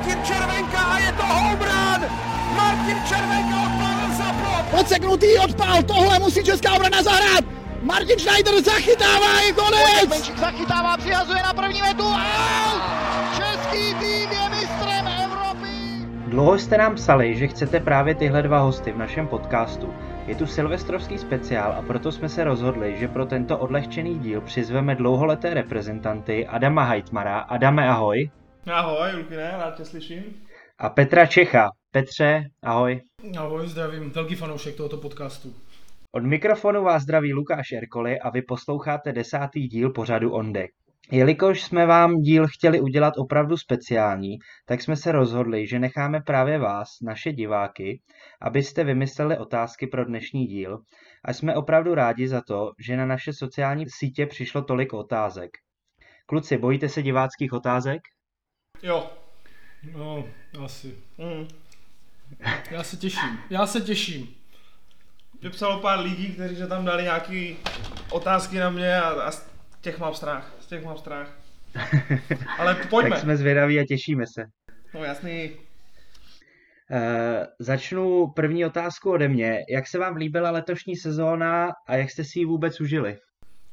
[0.00, 2.00] Martin Červenka a je to home run!
[2.56, 4.64] Martin Červenka odpálil za plot!
[4.70, 7.44] Podseknutý odpál, tohle musí česká obrana zahrát!
[7.82, 10.08] Martin Schneider zachytává, je konec!
[10.08, 12.02] Benčík zachytává, přihazuje na první metu.
[12.04, 12.82] Out!
[13.36, 16.06] Český tým je mistrem Evropy!
[16.26, 19.94] Dlouho jste nám psali, že chcete právě tyhle dva hosty v našem podcastu.
[20.26, 24.94] Je tu silvestrovský speciál a proto jsme se rozhodli, že pro tento odlehčený díl přizveme
[24.94, 27.38] dlouholeté reprezentanty Adama Hajtmara.
[27.38, 28.30] Adame, ahoj.
[28.66, 30.24] Ahoj, Lukine, rád tě slyším.
[30.78, 31.68] A Petra Čecha.
[31.90, 33.00] Petře, ahoj.
[33.38, 35.54] Ahoj, zdravím, velký fanoušek tohoto podcastu.
[36.12, 40.72] Od mikrofonu vás zdraví Lukáš Erkoli a vy posloucháte desátý díl pořadu On Deck.
[41.12, 46.58] Jelikož jsme vám díl chtěli udělat opravdu speciální, tak jsme se rozhodli, že necháme právě
[46.58, 48.00] vás, naše diváky,
[48.42, 50.78] abyste vymysleli otázky pro dnešní díl
[51.24, 55.50] a jsme opravdu rádi za to, že na naše sociální sítě přišlo tolik otázek.
[56.26, 58.00] Kluci, bojíte se diváckých otázek?
[58.82, 59.10] Jo.
[59.92, 60.24] No,
[60.64, 60.94] asi.
[61.18, 61.48] Mm.
[62.70, 64.34] Já se těším, já se těším.
[65.40, 67.54] Mě psalo pár lidí, kteří že tam dali nějaké
[68.10, 70.54] otázky na mě a, a z těch mám strach.
[70.60, 71.38] Z těch mám strach.
[72.58, 73.10] Ale pojďme.
[73.10, 74.44] Tak jsme zvědaví a těšíme se.
[74.94, 75.50] No jasný.
[76.90, 76.98] Uh,
[77.58, 79.58] začnu první otázku ode mě.
[79.70, 83.18] Jak se vám líbila letošní sezóna a jak jste si ji vůbec užili?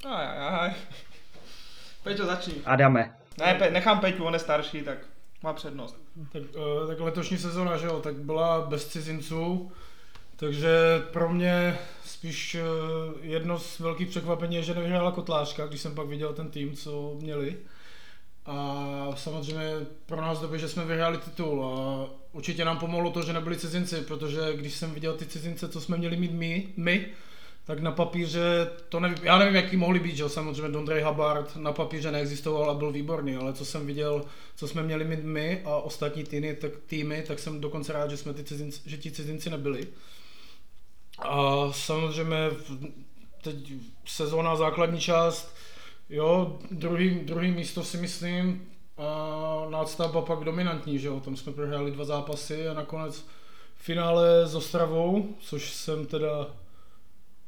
[0.05, 0.73] Aj, aj, aj.
[2.03, 2.53] Peťo, začni.
[2.65, 3.17] Adame.
[3.37, 4.97] Ne, pe, nechám Peťu, on je starší, tak
[5.43, 5.97] má přednost.
[6.31, 9.71] Tak, uh, tak letošní sezona, že jo, tak byla bez cizinců,
[10.35, 10.69] takže
[11.11, 16.07] pro mě spíš uh, jedno z velkých překvapení je, že nevyhrála Kotlářka, když jsem pak
[16.07, 17.57] viděl ten tým, co měli.
[18.45, 19.71] A samozřejmě
[20.05, 24.01] pro nás dobře, že jsme vyhráli titul a určitě nám pomohlo to, že nebyli cizinci,
[24.01, 27.05] protože když jsem viděl ty cizince, co jsme měli mít my, my
[27.67, 31.73] tak na papíře, to nevím, já nevím, jaký mohli být, že samozřejmě Dondrej Habard na
[31.73, 35.75] papíře neexistoval a byl výborný, ale co jsem viděl, co jsme měli mít my a
[35.75, 39.49] ostatní týmy, tak, týmy, tak jsem dokonce rád, že jsme ty cizinci, že ti cizinci
[39.49, 39.87] nebyli.
[41.19, 42.49] A samozřejmě
[43.43, 43.73] teď
[44.05, 45.55] sezóna základní část,
[46.09, 48.67] jo, druhý, druhý místo si myslím,
[48.97, 53.25] a nástavba pak dominantní, že jo, tam jsme prohráli dva zápasy a nakonec
[53.75, 56.47] finále s Ostravou, což jsem teda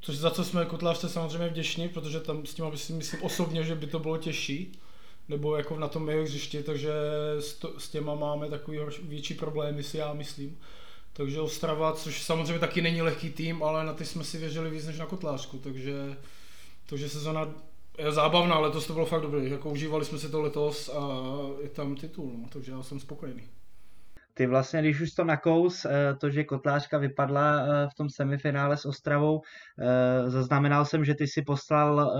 [0.01, 3.75] Což za co jsme Kotlářce samozřejmě vděční, protože tam s tím si myslím osobně, že
[3.75, 4.71] by to bylo těžší,
[5.29, 6.91] nebo jako na tom jeho hřišti, takže
[7.39, 10.59] s, to, s těma máme takový větší problémy, si já myslím.
[11.13, 14.85] Takže Ostrava, což samozřejmě taky není lehký tým, ale na ty jsme si věřili víc
[14.85, 16.17] než na Kotlářku, takže,
[16.85, 17.53] takže sezona
[17.97, 21.23] je zábavná, letos to bylo fakt dobrý, jako užívali jsme si to letos a
[21.61, 23.43] je tam titul, no, takže já jsem spokojený.
[24.33, 25.85] Ty vlastně, když už to nakous,
[26.19, 29.41] to, že Kotlářka vypadla v tom semifinále s Ostravou,
[30.27, 32.13] zaznamenal jsem, že ty si poslal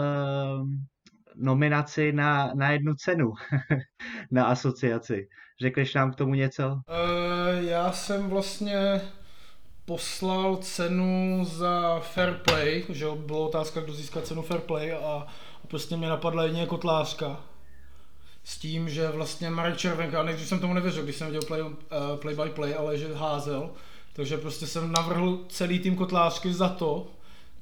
[1.36, 3.34] nominaci na, na jednu cenu
[4.32, 5.28] na asociaci.
[5.62, 6.82] Řekneš nám k tomu něco?
[7.60, 9.02] Já jsem vlastně
[9.86, 15.28] poslal cenu za fair play, že bylo otázka, kdo získá cenu fair play a
[15.68, 17.40] prostě mě napadla jedině Kotlářka
[18.50, 21.72] s tím, že vlastně Marek Červenka, než jsem tomu nevěřil, když jsem viděl play, uh,
[22.16, 23.70] play by play, ale že házel,
[24.14, 27.08] takže prostě jsem navrhl celý tým Kotlářky za to,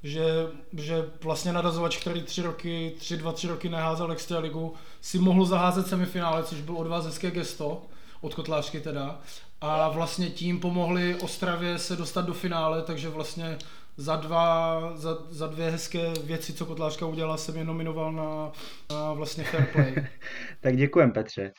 [0.02, 0.24] že,
[0.72, 5.86] že vlastně nadazovač, který tři roky, tři, dva, tři roky neházel extraligu, si mohl zaházet
[5.86, 7.82] semifinále, což byl od vás hezké gesto,
[8.20, 9.20] od Kotlářky teda.
[9.60, 13.58] A vlastně tím pomohli Ostravě se dostat do finále, takže vlastně
[13.98, 18.52] za, dva, za, za dvě hezké věci, co Kotlářka udělala, jsem je nominoval na,
[18.90, 19.94] na vlastně fair play.
[20.60, 21.52] tak děkujem Petře.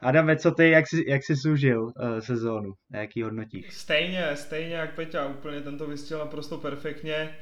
[0.00, 2.72] Adame, co ty, jak jsi, jak jsi služil uh, sezónu?
[2.90, 3.74] Na jaký hodnotíš?
[3.74, 7.36] Stejně, stejně jak Peťa, úplně tento vystěl naprosto perfektně.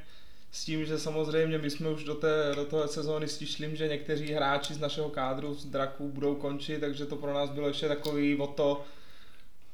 [0.51, 4.33] S tím, že samozřejmě my jsme už do té, do té sezóny stišlím, že někteří
[4.33, 8.35] hráči z našeho kádru z Draků budou končit, takže to pro nás bylo ještě takový
[8.35, 8.83] o to,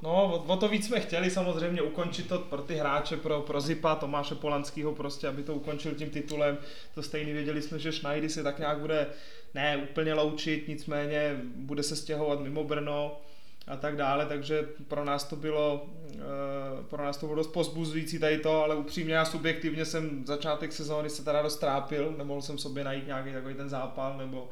[0.02, 3.62] No, o, o to víc jsme chtěli samozřejmě ukončit to pro ty hráče, pro, pro
[3.62, 6.58] Zipa, Tomáše Polanského prostě, aby to ukončil tím titulem.
[6.96, 9.08] To stejný věděli jsme, že Schneidy se tak nějak bude
[9.53, 13.22] ne úplně loučit, nicméně bude se stěhovat mimo Brno
[13.67, 18.20] a tak dále, takže pro nás to bylo, eh, pro nás to bylo dost pozbuzující
[18.20, 22.58] tady to, ale upřímně já subjektivně jsem začátek sezóny se teda dost trápil, nemohl jsem
[22.58, 24.49] sobě najít nějaký takový ten zápal nebo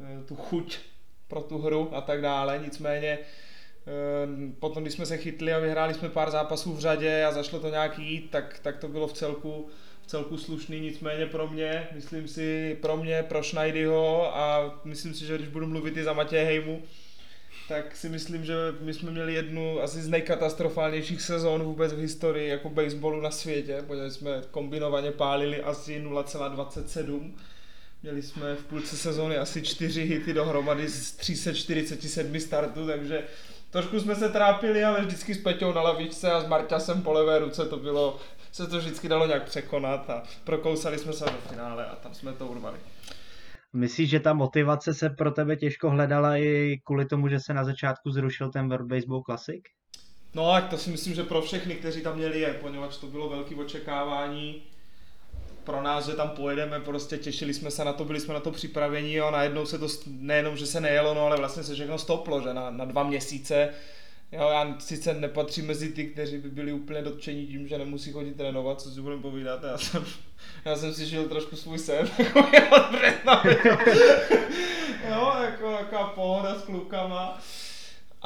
[0.00, 0.78] eh, tu chuť
[1.28, 3.18] pro tu hru a tak dále, nicméně
[4.58, 7.68] potom, když jsme se chytli a vyhráli jsme pár zápasů v řadě a zašlo to
[7.68, 9.68] nějak jít, tak, tak to bylo v celku,
[10.02, 15.26] v celku slušný, nicméně pro mě, myslím si, pro mě, pro Schneidyho a myslím si,
[15.26, 16.82] že když budu mluvit i za Matěje Hejmu,
[17.68, 22.48] tak si myslím, že my jsme měli jednu asi z nejkatastrofálnějších sezón vůbec v historii
[22.48, 27.32] jako baseballu na světě, protože jsme kombinovaně pálili asi 0,27.
[28.02, 33.22] Měli jsme v půlce sezóny asi čtyři hity dohromady z 347 startů, takže
[33.74, 37.38] trošku jsme se trápili, ale vždycky s Peťou na lavičce a s Marťasem po levé
[37.38, 38.16] ruce to bylo,
[38.52, 42.32] se to vždycky dalo nějak překonat a prokousali jsme se do finále a tam jsme
[42.32, 42.78] to urvali.
[43.72, 47.64] Myslíš, že ta motivace se pro tebe těžko hledala i kvůli tomu, že se na
[47.64, 49.62] začátku zrušil ten World Baseball Classic?
[50.34, 53.28] No, tak to si myslím, že pro všechny, kteří tam měli je, poněvadž to bylo
[53.28, 54.62] velké očekávání
[55.64, 58.50] pro nás, že tam pojedeme, prostě těšili jsme se na to, byli jsme na to
[58.50, 62.40] připraveni a najednou se to, nejenom, že se nejelo, no, ale vlastně se všechno stoplo,
[62.40, 63.74] že na, na dva měsíce
[64.34, 68.36] Jo, já sice nepatřím mezi ty, kteří by byli úplně dotčení tím, že nemusí chodit
[68.36, 69.62] trénovat, co si budeme povídat.
[69.62, 70.04] Já jsem,
[70.64, 72.44] já jsem si žil trošku svůj sen, jako od
[75.10, 77.40] jo, jako taková pohoda s klukama.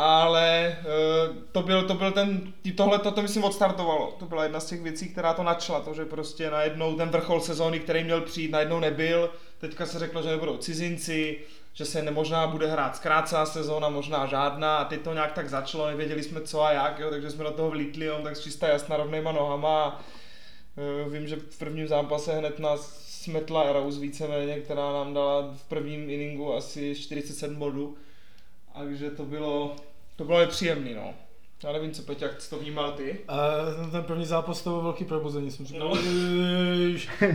[0.00, 4.16] Ale uh, to byl, to byl ten, tohle to, to myslím odstartovalo.
[4.18, 7.40] To byla jedna z těch věcí, která to načla, to, že prostě najednou ten vrchol
[7.40, 9.30] sezóny, který měl přijít, najednou nebyl.
[9.58, 11.38] Teďka se řeklo, že nebudou cizinci,
[11.72, 15.86] že se nemožná bude hrát zkrácená sezóna, možná žádná a teď to nějak tak začalo,
[15.86, 18.96] nevěděli jsme co a jak, jo, takže jsme do toho vlítli jo, tak čistá jasná
[18.96, 20.00] rovnýma nohama a
[21.06, 25.62] uh, vím, že v prvním zápase hned nás smetla Rose víceméně, která nám dala v
[25.68, 27.96] prvním inningu asi 47 bodů,
[28.78, 29.76] takže to bylo,
[30.18, 31.14] to bylo nepříjemný, no.
[31.64, 33.18] Já nevím, co Peťa, jak to vnímal ty?
[33.28, 33.36] A
[33.92, 35.96] ten první zápas to byl velký probuzení, jsem říkal, no.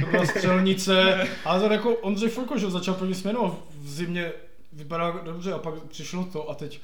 [0.01, 4.31] To byla střelnice, ale to jako Ondřej Furko, že začal první směnu a v zimě
[4.73, 6.79] vypadá dobře a pak přišlo to a teď,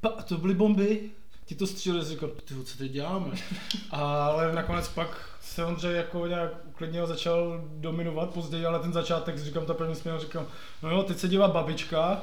[0.00, 1.00] pa, to byly bomby,
[1.46, 3.30] ti to stříleli, říkal, ty co teď děláme?
[3.90, 9.66] Ale nakonec pak se Ondřej jako nějak uklidně začal dominovat později, ale ten začátek, říkám,
[9.66, 10.46] ta první směna, říkám,
[10.82, 12.20] no jo, teď se dívá babička,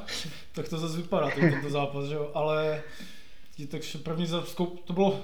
[0.52, 2.84] tak to zase vypadá, tento zápas, že jo, ale
[3.72, 4.28] takže první
[4.86, 5.22] to bylo,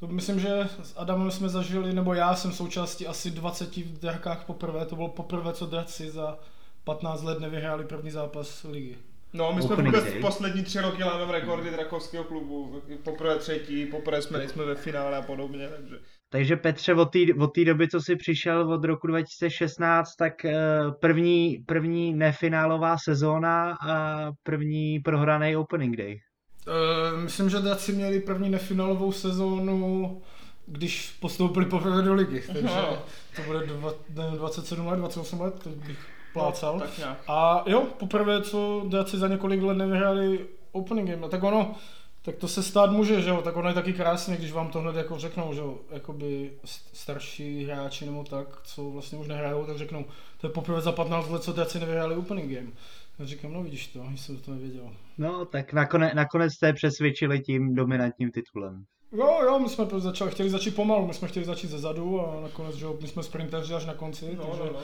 [0.00, 4.44] to myslím, že s Adamem jsme zažili, nebo já jsem součástí asi 20 v drakách
[4.44, 6.38] poprvé, to bylo poprvé, co draci za
[6.84, 8.96] 15 let nevyhráli první zápas ligy.
[9.32, 12.82] No, my jsme vůbec poslední tři roky lámeme rekordy drakovského klubu.
[13.02, 15.96] Poprvé třetí, poprvé jsme nejsme ve finále a podobně, takže...
[16.30, 20.54] Takže Petře, od té od doby, co jsi přišel od roku 2016, tak eh,
[21.00, 26.18] první, první nefinálová sezóna a první prohraný opening day.
[26.66, 30.22] Uh, myslím, že Draci měli první nefinálovou sezónu,
[30.66, 32.42] když postoupili poprvé do ligy.
[32.46, 32.68] Takže
[33.36, 35.98] to bude dva, ne, 27 let, 28 let, to bych
[36.32, 36.78] plácal.
[36.78, 41.26] No, a jo, poprvé, co Draci za několik let nevyhráli opening game.
[41.26, 41.74] A tak ono,
[42.22, 44.80] tak to se stát může, že jo, tak ono je taky krásně, když vám to
[44.80, 46.52] hned jako řeknou, že jo, jakoby
[46.92, 50.04] starší hráči nebo tak, co vlastně už nehrajou, tak řeknou,
[50.40, 52.70] to je poprvé za 15 let, co Draci nevyhráli opening game.
[53.18, 54.96] Já říkám, no vidíš to, jsem to nevěděl.
[55.18, 58.84] No, tak nakonec, nakonec jste přesvědčili tím dominantním titulem.
[59.12, 62.40] Jo, jo, my jsme začali, chtěli začít pomalu, my jsme chtěli začít ze zadu a
[62.40, 64.80] nakonec, že my jsme sprinteři až na konci, no, takže, no, no.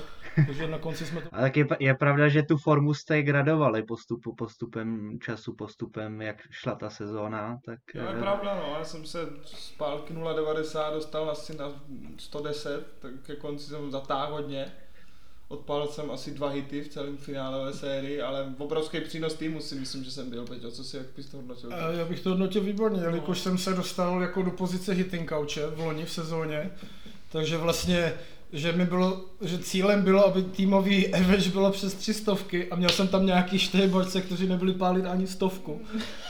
[0.46, 1.28] takže na konci jsme to...
[1.32, 6.36] A tak je, je pravda, že tu formu jste gradovali postupu, postupem času, postupem, jak
[6.50, 7.78] šla ta sezóna, tak...
[7.94, 11.82] Jo, je pravda, no, já jsem se z pálky 0,90 dostal asi na
[12.18, 14.72] 110, tak ke konci jsem zatáhl hodně.
[15.52, 20.04] Odpálil jsem asi dva hity v celém finálové sérii, ale obrovský přínos týmu si myslím,
[20.04, 21.70] že jsem byl, Peťo, co si, jak bys to hodnotil?
[21.98, 23.04] Já bych to hodnotil výborně, no.
[23.04, 26.70] jelikož jsem se dostal jako do pozice hitting couche v loni v sezóně,
[27.32, 28.12] takže vlastně
[28.52, 32.90] že mi bylo, že cílem bylo, aby týmový average bylo přes tři stovky a měl
[32.90, 35.80] jsem tam nějaký čtyři borce, kteří nebyli pálit ani stovku.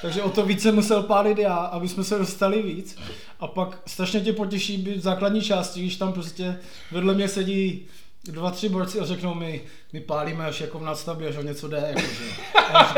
[0.02, 2.96] Takže o to více musel pálit já, aby jsme se dostali víc.
[3.41, 6.58] A pak strašně tě potěší být v základní části, když tam prostě
[6.93, 7.86] vedle mě sedí
[8.24, 9.62] dva, tři borci a řeknou mi,
[9.93, 11.76] my pálíme až jako v nadstavbě, až o něco jde.
[11.76, 12.24] Jako, že.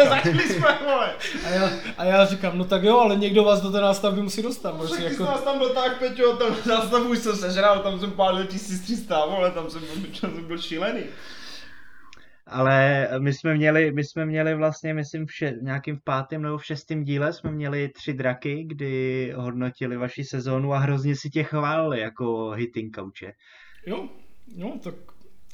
[0.08, 1.14] Začali jsme, vole.
[1.46, 4.42] A já, a já říkám, no tak jo, ale někdo vás do té nástavby musí
[4.42, 4.84] dostat.
[4.84, 5.16] Však jako...
[5.16, 9.50] jsi nás tam dotáhl, Peťo, tam nástavbu už jsem sežral, tam jsem pálil 1300, vole,
[9.50, 9.82] tam jsem,
[10.20, 11.02] tam jsem byl šílený.
[12.46, 16.42] Ale my jsme měli, my jsme měli vlastně, myslím, v, še, v nějakým v pátém
[16.42, 21.30] nebo v šestém díle jsme měli tři draky, kdy hodnotili vaši sezónu a hrozně si
[21.30, 23.32] tě chválili jako hitting couche.
[23.86, 24.08] Jo,
[24.56, 24.94] jo, tak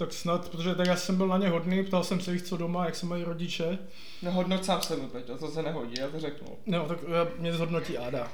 [0.01, 2.57] tak snad, protože tak já jsem byl na ně hodný, ptal jsem se jich, co
[2.57, 3.79] doma, jak se mají rodiče.
[4.23, 6.49] Nehodnoť sám sebe, Peťa, to se nehodí, já to řeknu.
[6.67, 6.99] No, tak
[7.39, 8.33] mě zhodnotí Áda.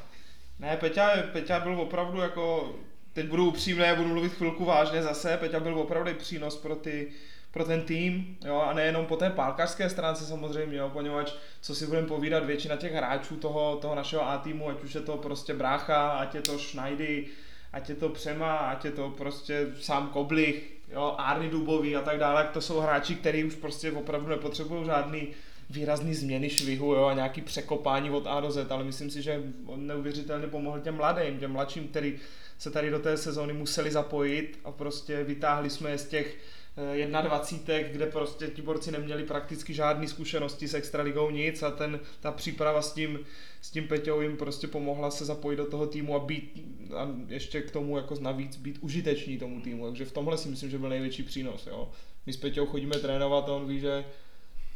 [0.59, 2.75] Ne, Peťa, Peťa byl opravdu jako,
[3.13, 7.09] teď budu upřímný, budu mluvit chvilku vážně zase, Peťa byl opravdu přínos pro ty,
[7.51, 11.87] pro ten tým, jo, a nejenom po té pálkařské stránce samozřejmě, jo, poněvadž, co si
[11.87, 15.55] budeme povídat, většina těch hráčů toho, toho našeho A týmu, ať už je to prostě
[15.55, 17.27] Brácha, ať je to Schneidy,
[17.73, 22.19] ať je to Přema, ať je to prostě sám Koblich, jo, Arny Dubový a tak
[22.19, 25.29] dále, to jsou hráči, kteří už prostě opravdu nepotřebují žádný
[25.71, 29.43] výrazný změny švihu jo, a nějaký překopání od A do Z, ale myslím si, že
[29.67, 32.19] on neuvěřitelně pomohl těm mladým, těm mladším, který
[32.59, 36.37] se tady do té sezóny museli zapojit a prostě vytáhli jsme je z těch
[36.77, 42.33] 21, kde prostě ti borci neměli prakticky žádné zkušenosti s extraligou nic a ten, ta
[42.33, 43.19] příprava s tím,
[43.61, 46.63] s tím Peťou jim prostě pomohla se zapojit do toho týmu a být
[46.97, 50.71] a ještě k tomu jako navíc být užiteční tomu týmu, takže v tomhle si myslím,
[50.71, 51.67] že byl největší přínos.
[51.67, 51.91] Jo.
[52.27, 54.05] My s Peťou chodíme trénovat a on ví, že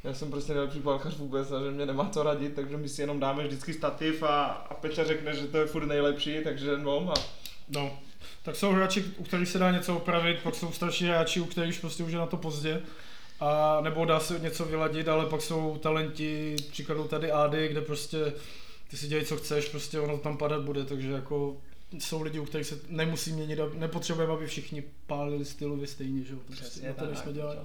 [0.05, 3.01] já jsem prostě nejlepší palkař vůbec a že mě nemá co radit, takže my si
[3.01, 7.13] jenom dáme vždycky stativ a, a Peťa řekne, že to je furt nejlepší, takže no
[7.13, 7.15] a...
[7.69, 7.99] No,
[8.43, 11.81] tak jsou hráči, u kterých se dá něco opravit, pak jsou starší hráči, u kterých
[11.81, 12.83] prostě už je na to pozdě.
[13.41, 18.33] A nebo dá se něco vyladit, ale pak jsou talenti, příkladu tady Ady, kde prostě
[18.91, 21.57] ty si dělej co chceš, prostě ono tam padat bude, takže jako
[21.99, 26.33] jsou lidi, u kterých se nemusí měnit a nepotřebujeme, aby všichni pálili stylově stejně, že
[26.33, 27.59] jo, to prostě na to nejsme dělali.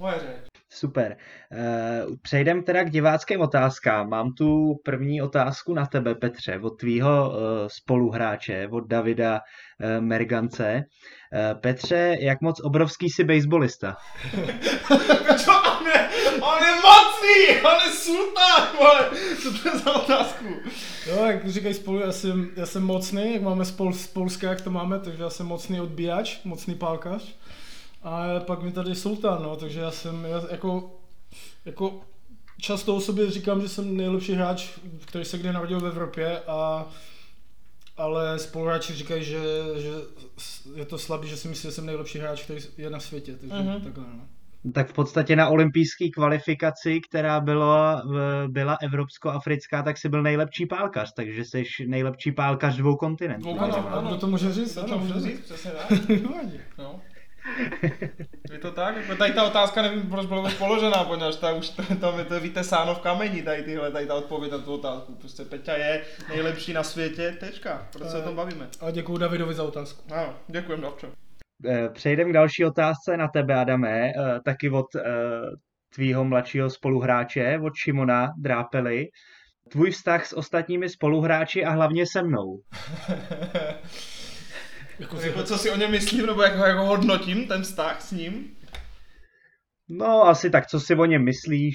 [0.00, 0.50] Moje řeč.
[0.72, 1.16] Super.
[1.52, 4.08] Uh, přejdem teda k diváckým otázkám.
[4.08, 7.36] Mám tu první otázku na tebe, Petře, od tvýho uh,
[7.68, 10.82] spoluhráče, od Davida uh, Mergance.
[11.60, 13.96] Petře, jak moc obrovský jsi baseballista?
[15.70, 16.08] on, je,
[16.40, 19.10] on je mocný, on je sultán, vole.
[19.42, 20.44] Co to je za otázku?
[21.06, 24.60] Jo, jak říkají spolu, já jsem, já jsem mocný, jak máme spol, z Polska, jak
[24.60, 27.36] to máme, takže já jsem mocný odbíjač, mocný pálkař.
[28.02, 31.00] A pak mi tady sultán, no, takže já jsem já jako,
[31.64, 32.00] jako
[32.60, 34.68] často o sobě říkám, že jsem nejlepší hráč,
[35.04, 36.88] který se kdy narodil v Evropě a
[37.96, 39.38] ale spoluhráči říkají, že,
[39.76, 39.90] že
[40.74, 43.54] je to slabý, že si myslí, že jsem nejlepší hráč, který je na světě, takže
[43.54, 43.84] uh-huh.
[43.84, 44.28] takhle no.
[44.74, 48.02] Tak v podstatě na olympijské kvalifikaci, která byla,
[48.46, 53.50] byla evropsko-africká, tak si byl nejlepší pálkař, takže jsi nejlepší pálkař dvou kontinentů.
[53.50, 56.08] Ano, ano, ano, to může říct, to může říct, přesně tak.
[56.78, 57.00] no.
[58.52, 58.96] Je to tak?
[58.96, 62.40] Jako tady ta otázka nevím, proč byla položená, poněvadž ta už to, to, to je
[62.40, 65.14] vytesáno v kameni, tady tyhle, tady ta odpověď na tu otázku.
[65.14, 67.88] Prostě Peťa je nejlepší na světě, tečka.
[67.92, 68.68] Proč se o tom bavíme?
[68.80, 70.02] A děkuji Davidovi za otázku.
[70.14, 71.06] Ano, děkujem, Davčo.
[71.66, 75.02] Eh, přejdeme k další otázce na tebe, Adame, eh, taky od eh,
[75.94, 79.06] tvýho mladšího spoluhráče, od Šimona Drápely.
[79.70, 82.60] Tvůj vztah s ostatními spoluhráči a hlavně se mnou.
[85.00, 88.56] Jako, jako co si o něm myslím, nebo jako, jako hodnotím ten vztah s ním?
[89.88, 91.74] No, asi tak, co si o něm myslíš,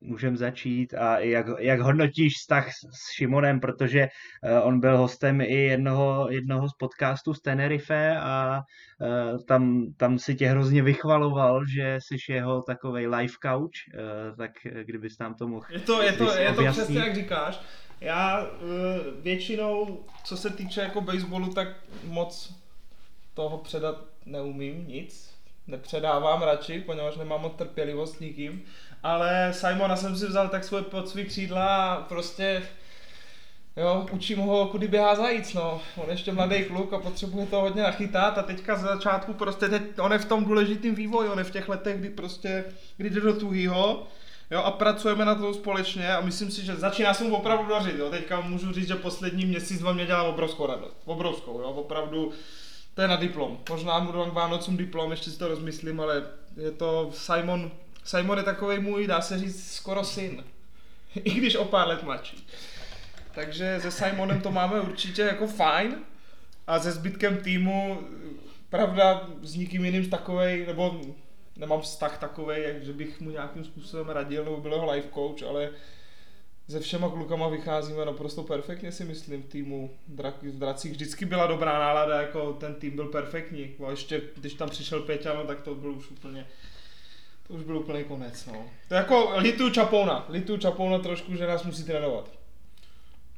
[0.00, 5.54] můžeme začít a jak, jak hodnotíš vztah s Šimonem, protože uh, on byl hostem i
[5.54, 8.60] jednoho, jednoho z podcastů z Tenerife a
[9.00, 14.50] uh, tam, tam si tě hrozně vychvaloval, že jsi jeho takový life couch, uh, tak
[14.84, 17.60] kdybys tam to mohl Je to, je to, je to přesně jak říkáš.
[18.04, 18.46] Já
[19.20, 21.68] většinou, co se týče jako baseballu, tak
[22.04, 22.54] moc
[23.34, 23.96] toho předat
[24.26, 25.34] neumím, nic.
[25.66, 28.64] Nepředávám radši, poněvadž nemám moc trpělivost nikým
[29.04, 32.62] ale Simona jsem si vzal tak svoje pod svý křídla a prostě
[33.76, 35.80] Jo, učím ho, kudy běhá zajíc, no.
[35.96, 39.82] On ještě mladý kluk a potřebuje to hodně nachytat a teďka z začátku prostě teď,
[40.00, 42.64] on je v tom důležitém vývoji, on je v těch letech, kdy prostě,
[42.96, 44.06] kdy jde do tuhýho,
[44.50, 47.98] jo, a pracujeme na to společně a myslím si, že začíná se mu opravdu dařit,
[47.98, 48.10] jo.
[48.10, 52.32] Teďka můžu říct, že poslední měsíc vám mě dělá obrovskou radost, obrovskou, jo, opravdu,
[52.94, 53.58] to je na diplom.
[53.70, 56.22] Možná mu dám k Vánocům diplom, ještě si to rozmyslím, ale
[56.56, 57.70] je to Simon
[58.04, 60.44] Simon je takový můj, dá se říct, skoro syn.
[61.14, 62.46] I když o pár let mladší.
[63.34, 65.96] Takže se Simonem to máme určitě jako fajn.
[66.66, 68.00] A se zbytkem týmu,
[68.70, 71.00] pravda, s nikým jiným takovej, nebo
[71.56, 75.70] nemám vztah takový, že bych mu nějakým způsobem radil, nebo byl jeho life coach, ale
[76.68, 79.90] se všema klukama vycházíme naprosto perfektně si myslím v týmu
[80.42, 80.92] v Dracích.
[80.92, 83.74] Vždycky byla dobrá nálada, jako ten tým byl perfektní.
[83.86, 86.46] A ještě když tam přišel Peťa, no, tak to byl už úplně
[87.48, 88.70] to už byl úplný konec, no.
[88.88, 92.30] To je jako litu Čapouna, litu Čapouna trošku, že nás musí trénovat.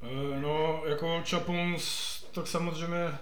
[0.03, 1.77] E, no, jako Čapoun,
[2.33, 3.19] tak samozřejmě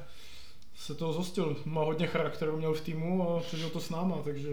[0.84, 1.56] se toho zhostil.
[1.64, 4.48] Má hodně charakteru, měl v týmu a přežil to s náma, takže,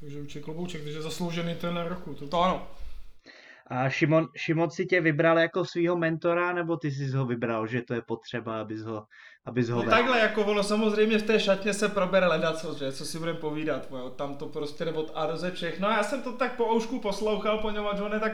[0.00, 2.14] takže určitě klobouček, takže zasloužený ten roku.
[2.14, 2.66] To, to ano.
[3.66, 7.82] A Šimon, Šimon si tě vybral jako svého mentora, nebo ty jsi ho vybral, že
[7.82, 9.04] to je potřeba, abys ho,
[9.44, 13.04] abys ho no, takhle, jako ono samozřejmě v té šatně se probere ledaco, že, co
[13.04, 15.88] si budeme povídat, jo, tam to prostě od A do Z všechno.
[15.88, 18.32] A já jsem to tak po oušku poslouchal, poněvadž on je, tak,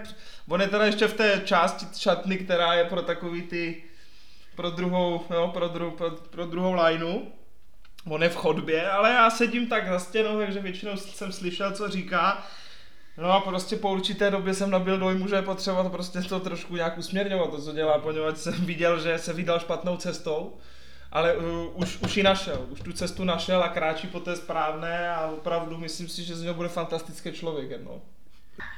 [0.49, 3.83] on je teda ještě v té části šatny, která je pro takový ty,
[4.59, 7.21] pro druhou, jo, pro, dru, pro, pro druhou lineu.
[8.07, 11.88] On je v chodbě, ale já sedím tak za stěnou, takže většinou jsem slyšel, co
[11.88, 12.47] říká.
[13.19, 16.41] No a prostě po určité době jsem nabil dojmu, že je potřeba to prostě to
[16.41, 20.57] trošku nějak usměrňovat, to, co dělá, poněvadž jsem viděl, že se vydal špatnou cestou,
[21.12, 25.11] ale uh, už, už ji našel, už tu cestu našel a kráčí po té správné
[25.11, 28.03] a opravdu myslím si, že z něho bude fantastický člověk jednou.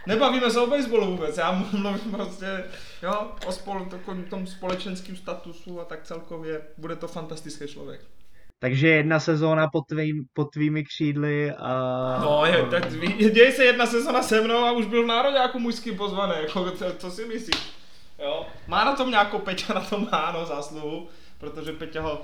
[0.06, 2.64] Nebavíme se o baseballu vůbec, já mluvím prostě
[3.02, 3.88] jo, o spolu,
[4.30, 8.00] tom společenském statusu a tak celkově bude to fantastický člověk.
[8.58, 11.72] Takže jedna sezóna pod, tvým, pod tvými křídly a...
[12.22, 12.92] No, je, tak,
[13.32, 16.92] děje se jedna sezona se mnou a už byl v národňáku mužský pozvaný, jako, to,
[16.92, 17.72] to si myslíš?
[18.18, 18.46] Jo.
[18.66, 21.08] Má na tom nějakou Peťa, na tom má no, zásluhu,
[21.38, 22.22] protože Peťa ho,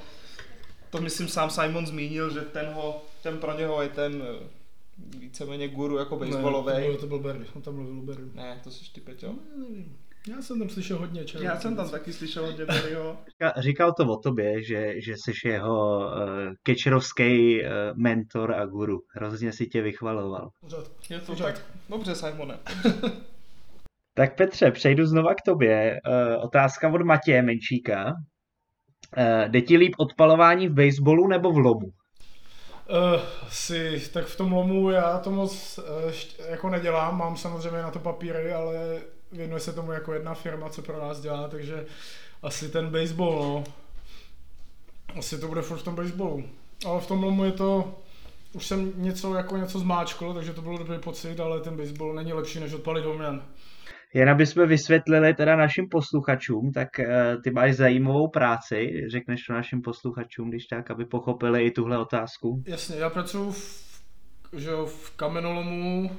[0.91, 4.23] to myslím sám Simon zmínil, že ten, ho, ten pro něho je ten
[5.19, 6.73] víceméně guru jako baseballový.
[6.73, 8.23] Ne, to byl, to byl Barry, on tam mluvil Barry.
[8.35, 9.33] Ne, to jsi ty Peťo?
[9.33, 9.97] Ne, nevím.
[10.29, 11.45] Já jsem tam slyšel hodně čeho.
[11.45, 13.19] Já jsem tam taky slyšel hodně Barryho.
[13.59, 16.13] Říkal to o tobě, že, že jsi jeho uh,
[16.63, 18.99] kečerovský uh, mentor a guru.
[19.09, 20.51] Hrozně si tě vychvaloval.
[20.61, 20.91] Pořád.
[21.11, 21.45] Je to Pořád.
[21.45, 21.63] tak.
[21.89, 22.59] Dobře, Simone.
[24.19, 26.01] Tak Petře, přejdu znova k tobě.
[26.07, 28.05] Uh, otázka od Matěje Menšíka.
[28.07, 31.91] Uh, jde ti líp odpalování v baseballu nebo v lobu?
[32.89, 36.13] Uh, si, tak v tom lomu já to moc uh,
[36.49, 39.01] jako nedělám, mám samozřejmě na to papíry, ale
[39.33, 41.87] věnuje se tomu jako jedna firma, co pro nás dělá, takže
[42.43, 43.65] asi ten baseball, no.
[45.19, 46.45] Asi to bude furt v tom baseballu.
[46.87, 47.95] Ale v tom lomu je to,
[48.53, 52.33] už jsem něco jako něco zmáčkl, takže to bylo dobrý pocit, ale ten baseball není
[52.33, 53.43] lepší než odpalit homěn.
[54.15, 59.53] Jen aby jsme vysvětlili teda našim posluchačům, tak uh, ty máš zajímavou práci, řekneš to
[59.53, 62.63] našim posluchačům, když tak, aby pochopili i tuhle otázku.
[62.67, 63.87] Jasně, já pracuji v,
[64.53, 66.11] že jo, v kamenolomu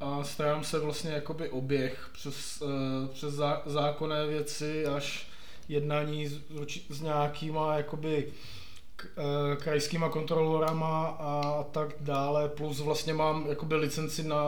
[0.00, 5.28] a starám se vlastně jakoby oběh přes, uh, přes zá, zákonné věci až
[5.68, 6.40] jednání s,
[6.88, 14.44] s nějakýma jakoby uh, krajskýma kontrolorama a tak dále, plus vlastně mám jakoby licenci na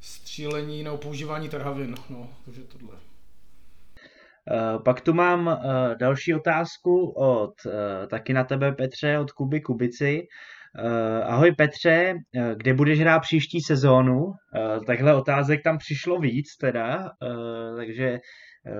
[0.00, 2.94] střílení nebo používání trhavin, no, takže tohle.
[4.50, 5.54] Uh, pak tu mám uh,
[5.98, 7.72] další otázku od uh,
[8.10, 10.26] taky na tebe Petře, od Kuby Kubici.
[11.24, 12.14] Ahoj Petře,
[12.56, 14.32] kde budeš hrát příští sezónu?
[14.86, 17.10] Takhle otázek tam přišlo víc teda,
[17.76, 18.20] takže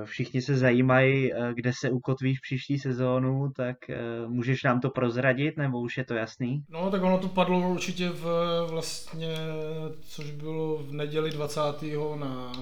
[0.04, 5.56] všichni se zajímají, uh, kde se ukotvíš příští sezónu, tak uh, můžeš nám to prozradit,
[5.56, 6.64] nebo už je to jasný?
[6.68, 8.24] No tak ono to padlo určitě v
[8.70, 9.36] vlastně,
[10.00, 11.60] což bylo v neděli 20.
[12.14, 12.52] na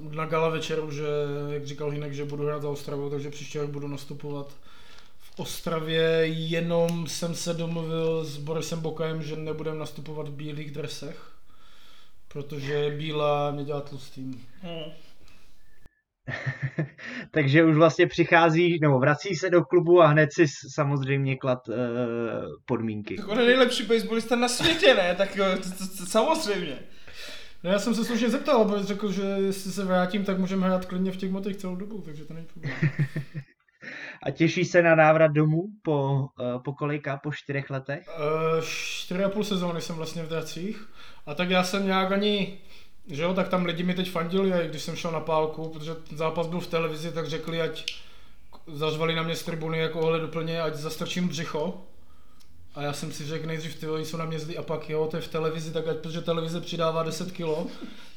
[0.00, 1.04] na gala večeru, že,
[1.48, 4.56] jak říkal Hinek, že budu hrát za Ostravu, takže příště rok budu nastupovat
[5.18, 11.32] v Ostravě, jenom jsem se domluvil s Borisem Bokajem, že nebudem nastupovat v bílých dresech,
[12.28, 14.46] protože bílá mě dělá tlustým.
[14.62, 14.92] Hmm.
[17.30, 21.74] Takže už vlastně přichází, nebo vrací se do klubu a hned si samozřejmě klad uh,
[22.64, 23.16] podmínky.
[23.16, 25.14] Tak on je nejlepší baseballista na světě, ne?
[25.14, 26.78] Tak to, samozřejmě.
[27.64, 30.86] No já jsem se slušně zeptal, protože řekl, že jestli se vrátím, tak můžeme hrát
[30.86, 32.76] klidně v těch motech celou dobu, takže to není problém.
[34.22, 38.06] A těší se na návrat domů po, uh, po kolika, po čtyřech letech?
[38.18, 40.88] Uh, čtyři a půl sezóny jsem vlastně v Dracích.
[41.26, 42.58] A tak já jsem nějak ani,
[43.08, 45.94] že jo, tak tam lidi mi teď fandili, a když jsem šel na pálku, protože
[45.94, 47.94] ten zápas byl v televizi, tak řekli, ať
[48.66, 51.80] zařvali na mě z tribuny jako ohle doplně, ať zastrčím břicho.
[52.74, 55.16] A já jsem si řekl nejdřív, ty jsou na mě zlí a pak jo, to
[55.16, 57.66] je v televizi, tak ať, protože televize přidává 10 kilo,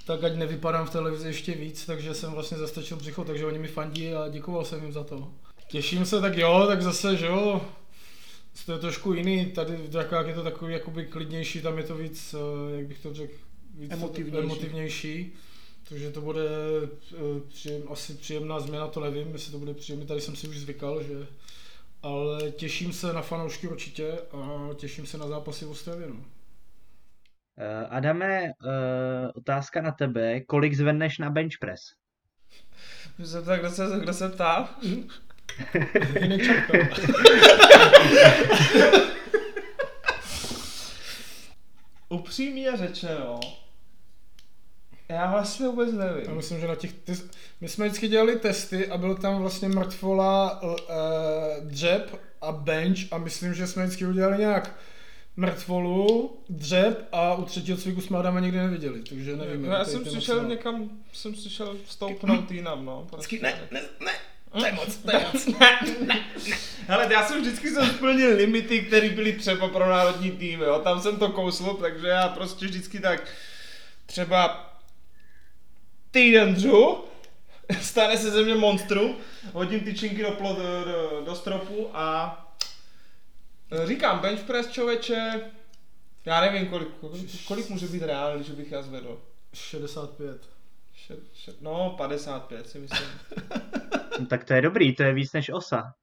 [0.06, 3.68] tak ať nevypadám v televizi ještě víc, takže jsem vlastně zastrčil břicho, takže oni mi
[3.68, 5.28] fandí a děkoval jsem jim za to.
[5.68, 7.62] Těším se, tak jo, tak zase, že jo,
[8.66, 11.96] to je trošku jiný, tady v Drakách je to takový jakoby klidnější, tam je to
[11.96, 13.34] víc, eh, jak bych to řekl,
[13.74, 14.46] víc Emotivnější.
[14.46, 15.34] emotivnější.
[15.90, 16.42] Takže to bude
[17.14, 20.58] eh, příjem, asi příjemná změna, to nevím, jestli to bude příjemné, tady jsem si už
[20.58, 21.28] zvykal, že
[22.04, 26.08] ale těším se na fanoušky určitě a těším se na zápasy v Ostravě.
[26.08, 26.16] No.
[26.16, 26.24] Uh,
[27.90, 28.50] Adame, uh,
[29.36, 30.42] otázka na tebe.
[30.42, 31.82] Kolik zvedneš na bench press?
[33.20, 34.76] Že se tak, kdo se, kdo se ptá?
[34.82, 35.22] Jinak.
[42.10, 43.40] Upřímně řečeno,
[45.14, 46.36] já vlastně vůbec Já nevím.
[46.36, 47.14] myslím, že na těch, ty,
[47.62, 50.76] my jsme vždycky dělali testy a byl tam vlastně mrtvola, uh,
[51.62, 54.76] dřep a bench a myslím, že jsme vždycky udělali nějak
[55.38, 59.62] mrtvolu, dřep a u třetího cviku jsme Adama nikdy neviděli, takže nevím.
[59.62, 63.08] No, já jsem přišel moc- někam, jsem přišel stoupnout jinam, no.
[63.10, 63.40] Prostě.
[63.42, 64.12] Ne, ne, ne,
[64.60, 65.48] to je moc, to je moc.
[66.88, 70.80] Hele, já jsem vždycky jsem splnil limity, které byly třeba pro národní tým, jo.
[70.84, 73.28] Tam jsem to kousl, takže já prostě vždycky tak
[74.06, 74.71] třeba
[76.12, 77.04] týden dřu,
[77.82, 79.18] stane se ze mě monstrum,
[79.54, 82.38] hodím tyčinky do, plot, do, do stropu a
[83.86, 85.42] říkám, bench press člověče,
[86.26, 89.22] já nevím, kolik, kolik, kolik může být reálný, že bych já zvedl.
[89.54, 90.50] 65.
[90.94, 93.10] Še, še, no, 55 si myslím.
[94.30, 95.94] Tak to je dobrý, to je víc než osa.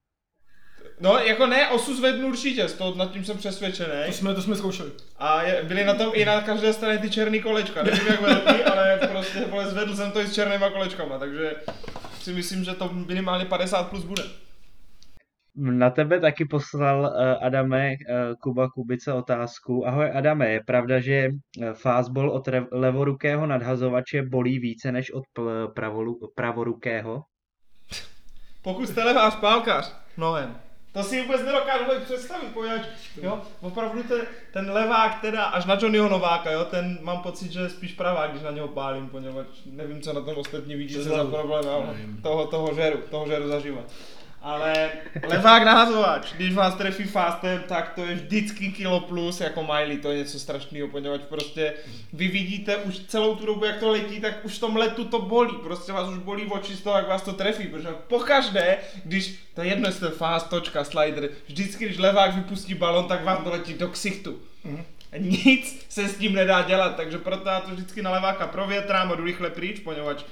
[1.00, 3.92] No, jako ne, osu zvednu určitě, z toho nad tím jsem přesvědčený.
[4.06, 4.90] To jsme, to jsme zkoušeli.
[5.18, 7.82] A je, byly na tom i na každé straně ty černý kolečka.
[7.82, 11.56] Nevím jak velký, ale prostě vole, zvedl jsem to i s černýma kolečkama, takže
[12.20, 14.22] si myslím, že to minimálně 50 plus bude.
[15.56, 17.96] Na tebe taky poslal uh, Adame uh,
[18.40, 19.86] Kuba Kubice otázku.
[19.86, 21.28] Ahoj Adame, je pravda, že
[21.72, 25.24] fastball od levorukého nadhazovače bolí více než od
[26.34, 27.22] pravorukého?
[28.62, 30.67] Pokud jste levá spálkař, mnohem.
[30.92, 32.82] To si vůbec nedokážu představit, poněvadž,
[33.22, 34.20] jo, opravdu ten,
[34.52, 38.30] ten levák teda, až na Johnnyho Nováka, jo, ten mám pocit, že je spíš pravák,
[38.30, 41.96] když na něho pálím, poněvadž nevím, co na tom ostatní vidí, co za problém, ale
[42.22, 43.84] toho, toho žeru, toho žeru zažívat.
[44.42, 44.90] Ale
[45.28, 50.10] levák nahazovač, když vás trefí fastem, tak to je vždycky kilo plus jako Miley, to
[50.10, 51.74] je něco strašného, poněvadž prostě
[52.12, 55.18] vy vidíte už celou tu dobu, jak to letí, tak už v tom letu to
[55.22, 59.34] bolí, prostě vás už bolí oči z toho, jak vás to trefí, protože pokaždé, když,
[59.54, 63.50] to je jedno, jestli fast, točka, slider, vždycky, když levák vypustí balon, tak vám to
[63.50, 64.38] letí do ksichtu.
[64.64, 64.84] Mm.
[65.18, 69.14] Nic se s tím nedá dělat, takže proto já to vždycky na leváka provětrám a
[69.14, 70.22] jdu rychle pryč, poněvadž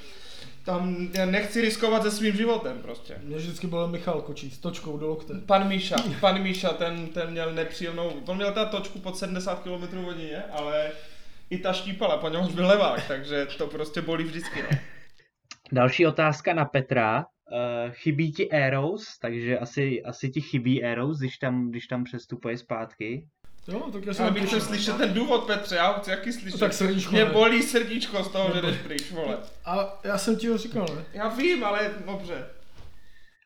[0.67, 3.19] tam já nechci riskovat se svým životem prostě.
[3.23, 5.35] Mě vždycky byl Michal Kočí s točkou do lokte.
[5.47, 9.97] Pan Míša, pan Míša, ten, ten měl nepříjemnou, on měl ta točku pod 70 km
[9.97, 10.91] hodině, ale
[11.51, 14.63] i ta štípala, po něm byl levák, takže to prostě bolí vždycky.
[14.63, 14.79] No.
[15.73, 17.27] Další otázka na Petra.
[17.53, 22.59] Uh, chybí ti Arrows, takže asi, asi ti chybí Arrows, když tam, když tam přestupuje
[22.59, 23.27] zpátky.
[23.69, 26.61] Jo, tak já jsem bych chtěl slyšet ten důvod, Petře, já chci jaký slyšet.
[26.61, 29.39] tak srdíčko, Mě bolí srdíčko z toho, že jdeš pryč, vole.
[29.65, 31.05] A já jsem ti ho říkal, ne?
[31.13, 32.47] Já vím, ale dobře.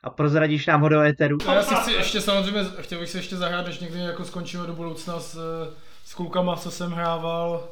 [0.02, 1.38] A prozradíš nám ho do éteru?
[1.46, 4.66] No, já si chci ještě samozřejmě, chtěl bych se ještě zahrát, než někdy jako skončíme
[4.66, 5.38] do budoucna s,
[6.04, 7.68] s klukama, co jsem hrával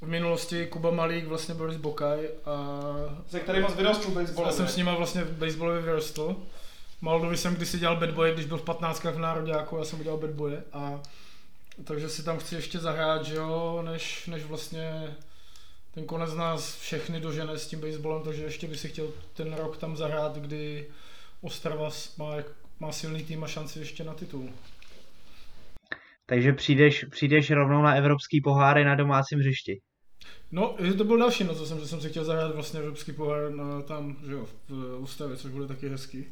[0.00, 2.80] v minulosti Kuba Malík, vlastně Boris Bokaj a...
[3.28, 4.50] Se kterým jsi vyrostl baseballově.
[4.50, 6.36] Já jsem s nima vlastně baseballově vyrostl.
[7.00, 10.18] Maldovi jsem kdysi dělal bad boye, když byl v 15 v Nároďáku, já jsem udělal
[10.18, 11.00] bad boye a
[11.84, 15.16] takže si tam chci ještě zahrát, že jo, než, než vlastně
[15.94, 19.76] ten konec nás všechny dožene s tím baseballem, takže ještě by si chtěl ten rok
[19.76, 20.86] tam zahrát, kdy
[21.40, 22.34] Ostrava má,
[22.80, 24.50] má silný tým a šanci ještě na titul.
[26.26, 29.80] Takže přijdeš, přijdeš rovnou na evropský poháry na domácím hřišti.
[30.52, 33.50] No, to byl další no, co jsem, že jsem si chtěl zahrát vlastně evropský pohár
[33.50, 36.24] na, tam, že jo, v Ústavě, což bude taky hezký.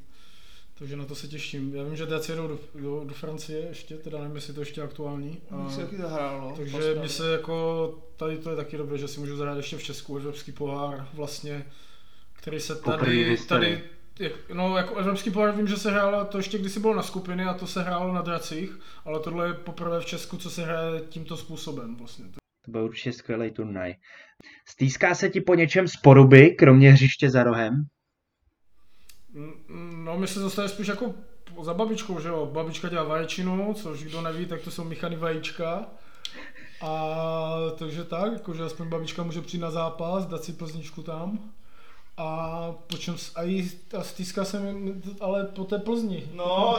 [0.78, 1.74] Takže na to se těším.
[1.74, 4.82] Já vím, že teď jedou do, do, do, Francie ještě, teda nevím, jestli to ještě
[4.82, 5.42] aktuální.
[5.50, 6.56] A, se taky zahrál, no.
[6.56, 9.82] Takže mi se jako, tady to je taky dobré, že si můžu zahrát ještě v
[9.82, 11.66] Česku Evropský pohár, vlastně,
[12.32, 13.82] který se tady, tady,
[14.18, 17.44] jak, no jako Evropský pohár vím, že se hrálo, to ještě kdysi bylo na skupiny
[17.44, 21.00] a to se hrálo na dracích, ale tohle je poprvé v Česku, co se hraje
[21.00, 22.24] tímto způsobem vlastně.
[22.64, 23.94] To byl určitě skvělý turnaj.
[24.68, 27.86] Stýská se ti po něčem z poruby, kromě hřiště za rohem?
[30.04, 31.14] No, my se zase spíš jako
[31.62, 32.46] za babičkou, že jo.
[32.52, 35.86] Babička dělá vaječinu, což kdo neví, tak to jsou míchaný vajíčka.
[36.80, 41.38] A takže tak, jakože aspoň babička může přijít na zápas, dát si plzničku tam.
[42.16, 46.24] A počem, a, jí, a stýská se mi, ale po té Plzni.
[46.34, 46.76] No,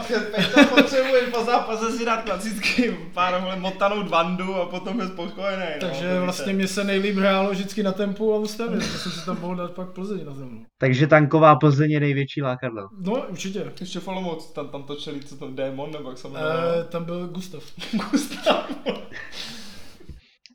[0.54, 5.66] to potřebuješ po zápase si dát klasicky pár motanou dvandu a potom je spokojený.
[5.74, 9.12] No, Takže no, vlastně mě se nejlíp hrálo vždycky na tempu a ústavě, že jsem
[9.12, 10.66] si tam mohl dát pak Plzeň na zem.
[10.78, 12.88] Takže tanková Plzeň je největší lákadlo.
[13.02, 13.72] No, určitě.
[13.80, 16.54] Ještě Falomouc, tam, tam točili, co tam, Démon, nebo jak se jmenuje?
[16.82, 17.64] E, tam byl Gustav.
[18.12, 18.72] Gustav.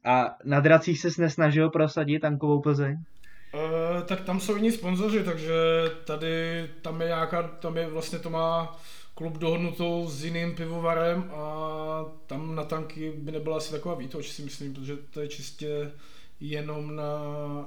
[0.05, 2.97] a na dracích se nesnažil prosadit tankovou Plzeň?
[3.55, 5.55] Uh, tak tam jsou jiní sponzoři, takže
[6.05, 8.79] tady tam je nějaká, tam je vlastně to má
[9.15, 14.43] klub dohodnutou s jiným pivovarem a tam na tanky by nebyla asi taková výtoč, si
[14.43, 15.93] myslím, protože to je čistě
[16.41, 17.19] jenom na,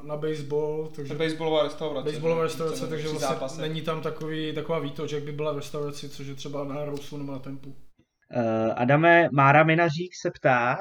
[0.04, 0.92] na baseball.
[0.96, 2.10] Takže, baseballová restaurace.
[2.10, 3.62] Baseballová restaurace, takže vlastně zápase.
[3.62, 7.18] není tam takový, taková výtoč, jak by byla v restauraci, což je třeba na Rousu
[7.18, 7.70] nebo na Tempu.
[7.70, 10.78] Uh, Adame, Mára Minařík se ptá,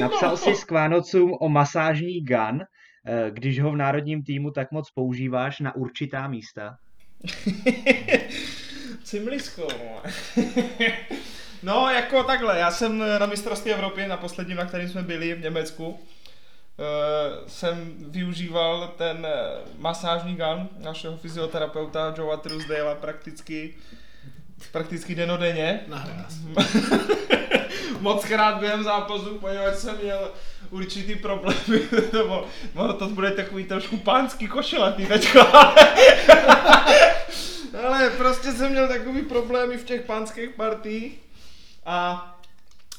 [0.00, 2.77] napsal si s Kvánocům o masážní gun, Eh,
[3.30, 6.76] když ho v národním týmu tak moc používáš na určitá místa?
[9.04, 9.68] Cimlisko.
[11.62, 15.40] no, jako takhle, já jsem na mistrovství Evropy, na posledním, na kterým jsme byli v
[15.40, 15.98] Německu,
[16.78, 19.32] Uh, jsem využíval ten eh,
[19.78, 23.74] masážní gun našeho fyzioterapeuta Joea Truesdale prakticky,
[24.72, 25.80] prakticky denodenně.
[28.00, 30.32] Moc krát během zápasu, poněvadž jsem měl
[30.70, 31.80] určitý problémy,
[32.12, 35.40] nebo no, to bude takový trošku pánský košelatý teďko,
[37.86, 41.20] ale prostě jsem měl takový problémy v těch pánských partích
[41.86, 42.24] a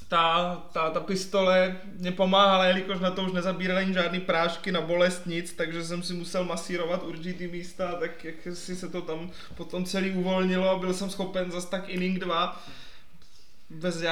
[0.10, 5.26] ta, ta, ta pistole mě pomáhala, jelikož na to už nezabírali žádný prášky na bolest,
[5.26, 9.86] nic, takže jsem si musel masírovat určitý místa, tak jak si se to tam potom
[9.86, 12.64] celý uvolnilo a byl jsem schopen zase tak inning 2
[13.70, 14.04] bez,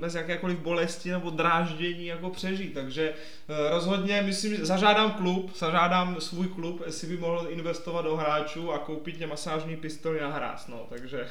[0.00, 2.74] bez jakékoliv bolesti nebo dráždění jako přežít.
[2.74, 8.16] Takže eh, rozhodně myslím, že zažádám klub, zažádám svůj klub, jestli by mohl investovat do
[8.16, 10.66] hráčů a koupit mě masážní pistoli na hráz.
[10.66, 10.86] No.
[10.88, 11.28] Takže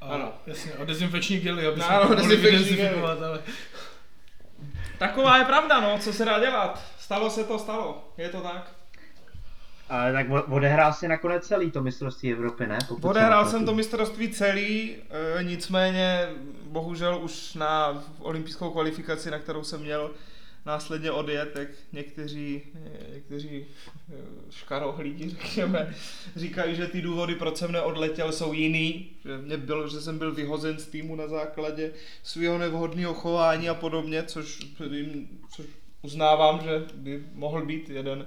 [0.00, 0.32] A, Ano.
[0.46, 3.40] Jasně, a dezinfekční gely, aby Ano, se mohli dezinfekční dezinfikovat, ale...
[4.98, 6.82] Taková je pravda, no, co se dá dělat.
[6.98, 8.12] Stalo se to, stalo.
[8.18, 8.79] Je to tak.
[9.90, 12.78] Ale tak odehrál si nakonec celý to mistrovství Evropy, ne?
[12.88, 14.96] Pokud Odehrál jsem to mistrovství celý,
[15.38, 16.28] e, nicméně
[16.64, 20.10] bohužel už na olympijskou kvalifikaci, na kterou jsem měl
[20.66, 24.14] následně odjet, tak někteří, e, někteří e,
[24.50, 25.94] škarohlídi, řekněme,
[26.36, 30.34] říkají, že ty důvody, proč jsem neodletěl, jsou jiný, že, mě bylo, že jsem byl
[30.34, 34.58] vyhozen z týmu na základě svého nevhodného chování a podobně, což,
[35.56, 35.66] což
[36.02, 38.26] uznávám, že by mohl být jeden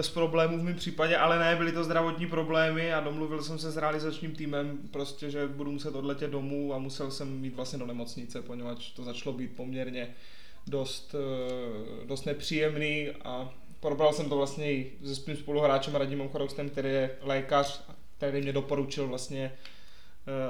[0.00, 3.70] z problémů v mém případě, ale ne, byly to zdravotní problémy a domluvil jsem se
[3.70, 7.86] s realizačním týmem, prostě, že budu muset odletět domů a musel jsem jít vlastně do
[7.86, 10.14] nemocnice, poněvadž to začalo být poměrně
[10.66, 16.70] dost, eh, dost nepříjemný a probral jsem to vlastně i se svým spoluhráčem Radimem Choroustem,
[16.70, 17.84] který je lékař,
[18.16, 19.73] který mě doporučil vlastně eh,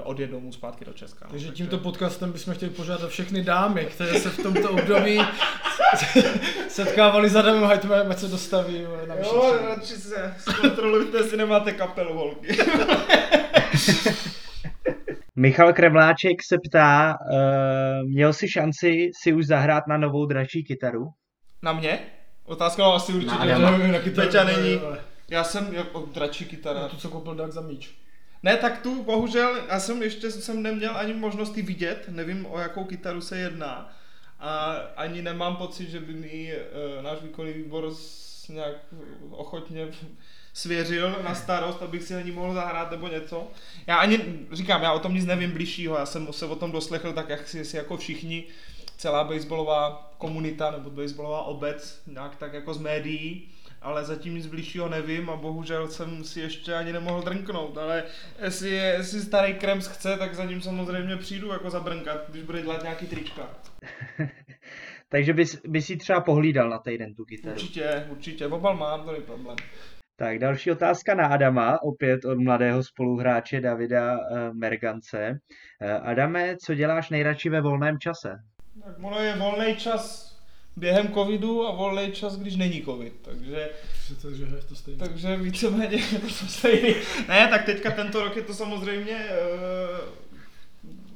[0.03, 1.25] odjet domů zpátky do Česka.
[1.25, 1.31] no.
[1.31, 5.21] Takže tímto podcastem bychom chtěli požádat všechny dámy, které se v tomto období
[6.69, 12.15] setkávali s Adamem Heitmanem, ať se dostaví na Jo, radši se zkontrolujte, jestli nemáte kapelu,
[12.15, 12.59] holky.
[15.37, 21.07] Michal Kremláček se ptá, uh, měl jsi šanci si už zahrát na novou dračí kytaru?
[21.63, 21.99] Na mě?
[22.45, 23.59] Otázka no, asi určitě, Na že.
[23.59, 24.81] Nevím, na kytaru, Peťa není.
[25.29, 26.81] Já jsem jako dračí kytara.
[26.81, 28.04] Na tu, co koupil Doug za míč.
[28.45, 32.59] Ne, tak tu bohužel, já jsem ještě jsem neměl ani možnost ji vidět, nevím o
[32.59, 33.97] jakou kytaru se jedná.
[34.41, 38.75] A ani nemám pocit, že by mi e, náš výkonný výbor s, nějak
[39.31, 39.89] ochotně
[40.53, 43.49] svěřil na starost, abych si na ní mohl zahrát nebo něco.
[43.87, 44.21] Já ani,
[44.53, 47.49] říkám, já o tom nic nevím blížšího, já jsem se o tom doslechl tak, jak
[47.49, 48.45] si, si jako všichni,
[48.97, 53.49] celá baseballová komunita nebo baseballová obec, nějak tak jako z médií,
[53.85, 58.05] ale zatím nic blížšího nevím a bohužel jsem si ještě ani nemohl drnknout, ale
[58.45, 62.63] jestli, je, jestli starý Krems chce, tak za ním samozřejmě přijdu jako zabrnkat, když bude
[62.63, 63.49] dělat nějaký trička.
[65.09, 67.55] Takže bys, bys si třeba pohlídal na týden tu kytaru.
[67.55, 69.57] Určitě, určitě, obal mám, to není problém.
[70.17, 75.31] Tak další otázka na Adama, opět od mladého spoluhráče Davida uh, Mergance.
[75.31, 78.35] Uh, Adame, co děláš nejradši ve volném čase?
[78.85, 80.34] Tak ono je volný čas
[80.77, 83.71] během covidu a volný čas, když není covid, takže
[84.23, 85.09] Takže je to stejné.
[85.09, 86.95] Takže víceméně je to stejný.
[87.29, 89.29] Ne, tak teďka tento rok je to samozřejmě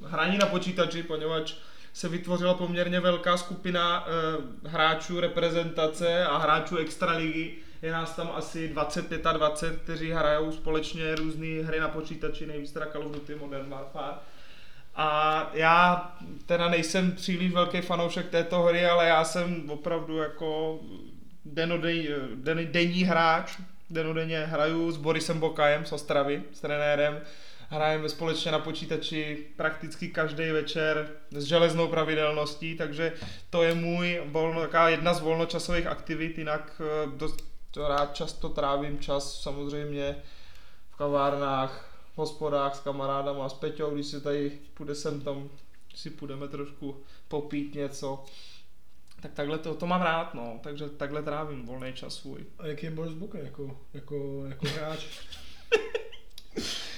[0.02, 1.54] uh, hraní na počítači, poněvadž
[1.92, 7.54] se vytvořila poměrně velká skupina uh, hráčů reprezentace a hráčů extraligy.
[7.82, 13.06] Je nás tam asi 20-25, kteří hrajou společně různé hry na počítači, nejvíc teda Call
[13.06, 14.16] of Duty Modern Warfare.
[15.00, 16.12] A já
[16.46, 20.80] teda nejsem příliš velký fanoušek této hry, ale já jsem opravdu jako
[21.44, 23.58] denodej, den, denní hráč.
[23.90, 27.20] Denodenně hraju s Borisem Bokajem z Ostravy, s trenérem.
[27.68, 33.12] Hrajeme společně na počítači prakticky každý večer s železnou pravidelností, takže
[33.50, 37.44] to je můj volno, taková jedna z volnočasových aktivit, jinak eh, dost
[37.88, 40.16] rád často trávím čas samozřejmě
[40.90, 45.48] v kavárnách, hospodách s kamarádama, s Peťou, když si tady půjde sem tam,
[45.94, 46.96] si půjdeme trošku
[47.28, 48.24] popít něco.
[49.22, 52.44] Tak takhle to, to mám rád, no, takže takhle trávím volný čas svůj.
[52.58, 55.06] A jaký je Boris Buka jako, jako, jako hráč?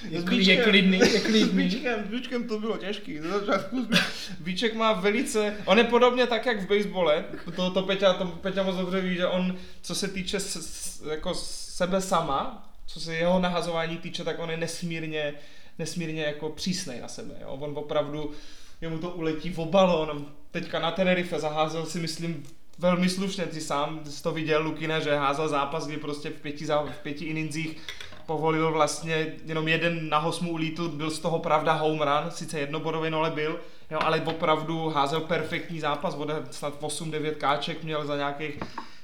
[0.09, 1.63] Je, S kli- je klidný, je S klidný.
[1.63, 3.19] Bíčkem, s Bíčkem to bylo těžký.
[3.19, 3.87] Ze začátku
[4.39, 8.63] Bíček má velice, on je podobně tak, jak v basebole, to, to Peťa, to Peťa
[8.63, 13.15] moc dobře ví, že on, co se týče s, s, jako sebe sama, co se
[13.15, 15.33] jeho nahazování týče, tak on je nesmírně,
[15.79, 17.33] nesmírně jako přísnej na sebe.
[17.41, 17.47] Jo?
[17.47, 18.31] On opravdu,
[18.81, 20.25] jemu to uletí v balón.
[20.51, 22.43] Teďka na Tenerife zaházel si, myslím,
[22.79, 26.65] velmi slušně, ty sám jsi to viděl, Lukina, že házel zápas, kdy prostě v pěti,
[26.65, 27.77] v pěti inningsích
[28.25, 33.09] povolil vlastně jenom jeden na hosmu ulítl, byl z toho pravda home run, sice jednobodový,
[33.09, 33.59] no ale byl,
[33.91, 38.59] jo, ale opravdu házel perfektní zápas, ode snad 8-9 káček měl za nějakých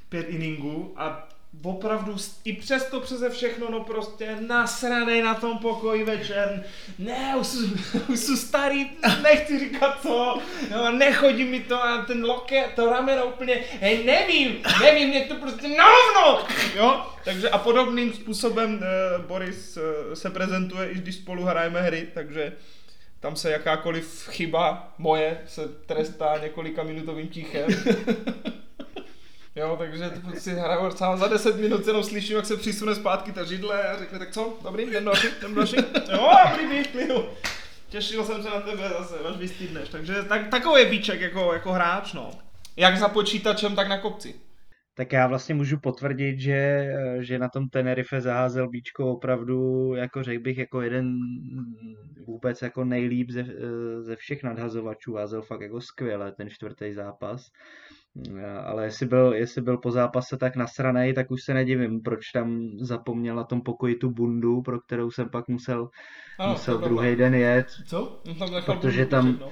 [0.09, 1.27] pět inningů a
[1.63, 6.63] opravdu i přesto přeze všechno, no prostě nasranej na tom pokoji večer,
[6.99, 7.59] ne, už jsou,
[8.07, 8.91] už jsou starý,
[9.23, 10.41] nechci říkat co,
[10.71, 15.35] no, nechodí mi to a ten loket, to rameno úplně, hej, nevím, nevím, mě to
[15.35, 21.15] prostě na hovno, jo, takže a podobným způsobem uh, Boris uh, se prezentuje, i když
[21.15, 22.53] spolu hrajeme hry, takže
[23.19, 27.67] tam se jakákoliv chyba moje se trestá několika minutovým tichem.
[29.57, 33.31] Jo, takže to si hraju sám za 10 minut jenom slyším, jak se přisune zpátky
[33.31, 35.75] ta židle a řekne, tak co, dobrý, jdem další, jdem další.
[36.11, 37.25] Jo, dobrý, běž, klidu.
[37.89, 39.89] Těšil jsem se na tebe zase, až vystydneš.
[39.89, 42.31] Takže tak, takový Bíček jako, jako hráč, no.
[42.75, 44.35] Jak za počítačem, tak na kopci.
[44.93, 46.89] Tak já vlastně můžu potvrdit, že,
[47.19, 51.19] že na tom Tenerife zaházel Bíčko opravdu, jako řekl bych, jako jeden
[52.27, 53.45] vůbec jako nejlíp ze,
[53.99, 55.15] ze všech nadhazovačů.
[55.15, 57.47] Házel fakt jako skvěle ten čtvrtý zápas.
[58.65, 62.69] Ale jestli byl, jestli byl po zápase tak nasranej, tak už se nedivím, proč tam
[62.79, 65.89] zapomněl na tom pokoji tu bundu, pro kterou jsem pak musel,
[66.39, 67.67] ano, musel druhý den jet.
[67.87, 68.21] Co?
[68.27, 69.49] No, tam protože tam, no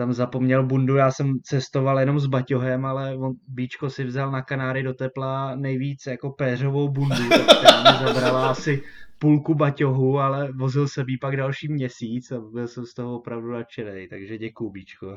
[0.00, 4.42] tam zapomněl bundu, já jsem cestoval jenom s baťohem, ale on, Bíčko si vzal na
[4.42, 7.14] Kanáry do tepla nejvíc jako péřovou bundu,
[7.58, 8.82] která mi zabrala asi
[9.18, 14.08] půlku baťohu, ale vozil se pak další měsíc a byl jsem z toho opravdu nadšený,
[14.08, 15.16] takže děkuju Bíčko.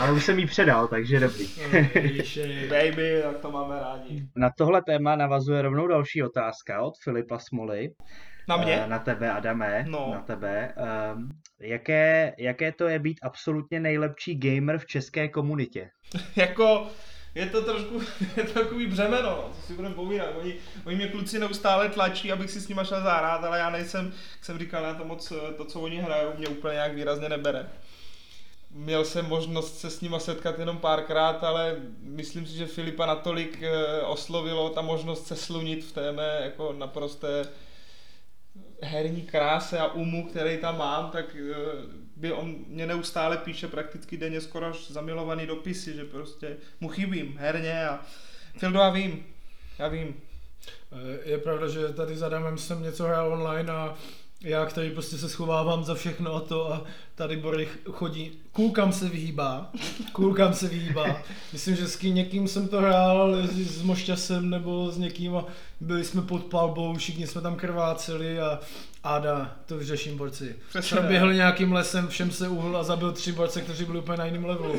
[0.00, 1.46] Ale už jsem jí předal, takže dobrý.
[2.68, 4.28] baby, tak to máme rádi.
[4.36, 7.90] Na tohle téma navazuje rovnou další otázka od Filipa Smoly.
[8.48, 8.82] Na mě?
[8.84, 9.84] Eh, na tebe, Adame.
[9.88, 10.10] No.
[10.14, 10.74] Na tebe.
[11.14, 11.28] Um,
[11.60, 15.90] jaké, jaké to je být absolutně nejlepší gamer v české komunitě?
[16.36, 16.86] jako,
[17.34, 18.00] je to trošku,
[18.36, 20.28] je to takový břemeno, no, co si budeme povídat.
[20.40, 24.04] Oni, oni mě kluci neustále tlačí, abych si s nimi šel zahrát, ale já nejsem,
[24.06, 27.68] jak jsem říkal, na to moc, to, co oni hrajou, mě úplně nějak výrazně nebere.
[28.76, 33.62] Měl jsem možnost se s nima setkat jenom párkrát, ale myslím si, že Filipa natolik
[33.62, 37.44] eh, oslovilo ta možnost se slunit v té mé jako naprosté
[38.82, 41.54] herní kráse a umu, který tam mám, tak eh,
[42.16, 47.36] by on mě neustále píše prakticky denně skoro až zamilovaný dopisy, že prostě mu chybím
[47.38, 48.00] herně a
[48.58, 49.26] Fildo, já vím,
[49.78, 50.20] já vím.
[50.92, 53.96] Eh, je pravda, že tady za Damem jsem něco hrál online a
[54.40, 59.08] já, který prostě se schovávám za všechno a to a tady Borich chodí, kůlkam se
[59.08, 59.70] vyhýbá,
[60.12, 61.22] kůlkam se vyhýbá.
[61.52, 65.44] Myslím, že s někým jsem to hrál, s Mošťasem nebo s někým a
[65.80, 68.60] byli jsme pod palbou, všichni jsme tam krváceli a
[69.06, 70.56] Áda, to vyřeším borci.
[70.90, 74.44] Proběhl nějakým lesem, všem se uhl a zabil tři borce, kteří byli úplně na jiném
[74.44, 74.76] levelu.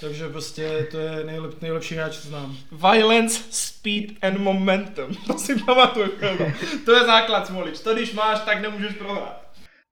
[0.00, 2.56] Takže prostě to je nejlep, nejlepší hráč, co znám.
[2.92, 5.16] Violence, speed and momentum.
[5.26, 6.10] To si pamatuju.
[6.84, 7.80] to je základ, Smolič.
[7.80, 9.47] To když máš, tak nemůžeš prohrát.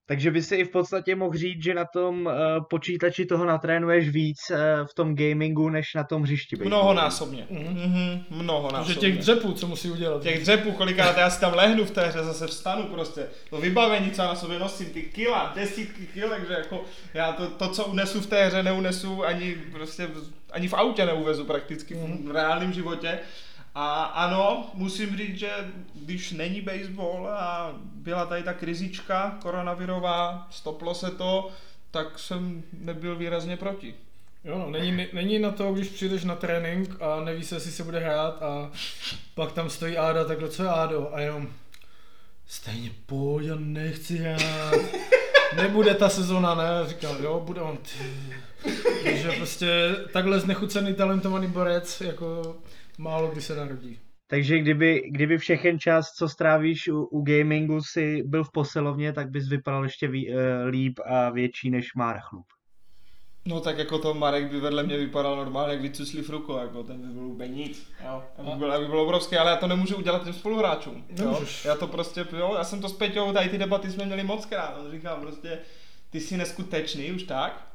[0.09, 2.33] Takže by si i v podstatě mohl říct, že na tom uh,
[2.71, 6.57] počítači toho natrénuješ víc uh, v tom gamingu, než na tom hřišti.
[6.57, 7.47] Mnohonásobně.
[7.51, 8.25] Mm-hmm.
[8.31, 8.95] Mnohonásobně.
[8.95, 10.23] Že těch dřepů, co musí udělat.
[10.23, 13.27] Těch dřepů, kolikrát já si tam lehnu v té hře, zase vstanu prostě.
[13.51, 17.47] To vybavení, co já na sobě nosím, ty kila, desítky kil, takže jako já to,
[17.47, 20.09] to, co unesu v té hře, neunesu ani prostě
[20.51, 22.29] ani v autě neuvezu prakticky mm-hmm.
[22.29, 23.19] v reálném životě.
[23.79, 25.51] A ano, musím říct, že
[25.95, 31.51] když není baseball a byla tady ta krizička koronavirová, stoplo se to,
[31.91, 33.95] tak jsem nebyl výrazně proti.
[34.45, 37.85] Jo, no, není, není na to, když přijdeš na trénink a neví se, jestli se
[37.85, 38.71] bude hrát a
[39.35, 41.49] pak tam stojí Áda, takhle co je Ádo a jenom
[42.47, 44.75] stejně pojď, já nechci hrát.
[45.57, 46.89] Nebude ta sezona, ne?
[46.89, 47.79] Říkal, jo, bude on.
[49.05, 52.57] Takže prostě takhle znechucený talentovaný borec, jako
[52.99, 53.99] málo kdy se narodí.
[54.27, 59.31] Takže kdyby, kdyby všechen čas, co strávíš u, u gamingu, si byl v posilovně, tak
[59.31, 60.37] bys vypadal ještě ví, uh,
[60.69, 62.47] líp a větší než Marek Chlup.
[63.49, 67.01] No tak jako to Marek by vedle mě vypadal normálně jak vycuslí fruko, jako ten
[67.01, 68.23] by byl úplně nic, jo.
[68.39, 71.41] Já by byl, já by byl obrovský, ale já to nemůžu udělat těm spoluhráčům, jo.
[71.65, 74.47] Já to prostě, jo, já jsem to s Peťou, tady ty debaty jsme měli moc
[74.47, 75.59] krát, on říkal prostě,
[76.11, 77.73] ty jsi neskutečný už tak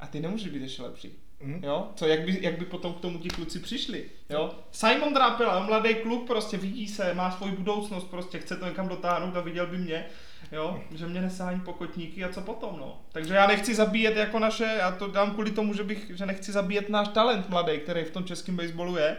[0.00, 1.23] a ty nemůžeš být ještě lepší.
[1.44, 1.60] Mm.
[1.64, 1.88] Jo?
[1.94, 4.04] Co, jak by, jak by potom k tomu ti kluci přišli?
[4.30, 4.54] Jo?
[4.70, 9.36] Simon Drapela, mladý kluk, prostě vidí se, má svoji budoucnost, prostě chce to někam dotáhnout
[9.36, 10.06] a viděl by mě,
[10.52, 10.80] jo?
[10.94, 13.00] že mě nesání pokotníky a co potom, no.
[13.12, 16.52] Takže já nechci zabíjet jako naše, já to dám kvůli tomu, že, bych, že nechci
[16.52, 19.16] zabíjet náš talent mladý, který v tom českém baseballu je.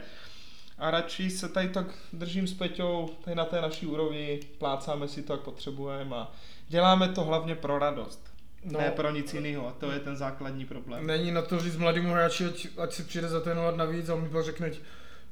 [0.78, 5.24] A radši se tady tak držím s Peťou, tady na té naší úrovni, plácáme si
[5.24, 6.32] to, jak potřebujeme a
[6.68, 8.35] děláme to hlavně pro radost.
[8.65, 11.08] No, ne pro nic jiného, a to je ten základní problém.
[11.08, 14.30] Není na to říct mladému hráči, ať, ať si přijde zatrénovat navíc a on mi
[14.30, 14.71] pak řekne,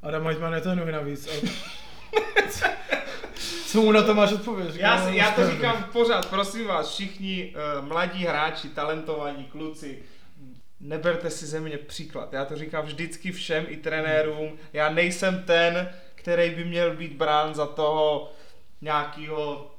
[0.02, 1.28] Adam ať má netrénuje navíc.
[1.28, 1.32] A...
[3.66, 4.76] Co mu na to máš odpověď?
[4.76, 10.04] Já, si, já to říkám pořád, prosím vás, všichni uh, mladí hráči, talentovaní kluci,
[10.80, 12.34] neberte si ze mě příklad.
[12.34, 14.58] Já to říkám vždycky všem i trenérům.
[14.74, 18.32] Já nejsem ten, který by měl být brán za toho
[18.82, 19.73] nějakého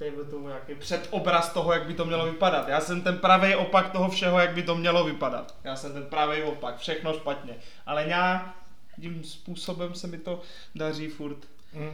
[0.00, 2.68] dejme tomu nějaký předobraz toho, jak by to mělo vypadat.
[2.68, 5.58] Já jsem ten pravý opak toho všeho, jak by to mělo vypadat.
[5.64, 7.56] Já jsem ten pravý opak, všechno špatně.
[7.86, 10.42] Ale nějakým způsobem se mi to
[10.74, 11.38] daří furt.
[11.72, 11.92] Mm.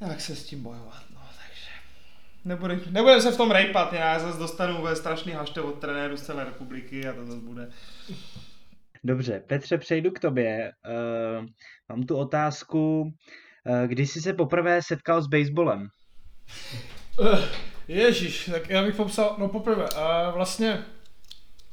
[0.00, 1.70] Jak se s tím bojovat, no, takže...
[2.44, 6.22] Nebude, nebudem se v tom rejpat, já zase dostanu ve strašný hašte od trenéru z
[6.22, 7.70] celé republiky a to zase bude.
[9.04, 10.72] Dobře, Petře, přejdu k tobě.
[11.40, 11.46] Uh,
[11.88, 13.00] mám tu otázku.
[13.00, 15.88] Uh, kdy jsi se poprvé setkal s baseballem?
[17.18, 17.38] Uh,
[17.88, 20.84] Ježíš, tak já bych popsal, no poprvé, uh, vlastně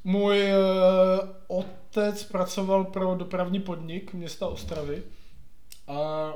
[0.04, 5.04] můj uh, otec pracoval pro dopravní podnik města Ostravy
[5.88, 6.34] a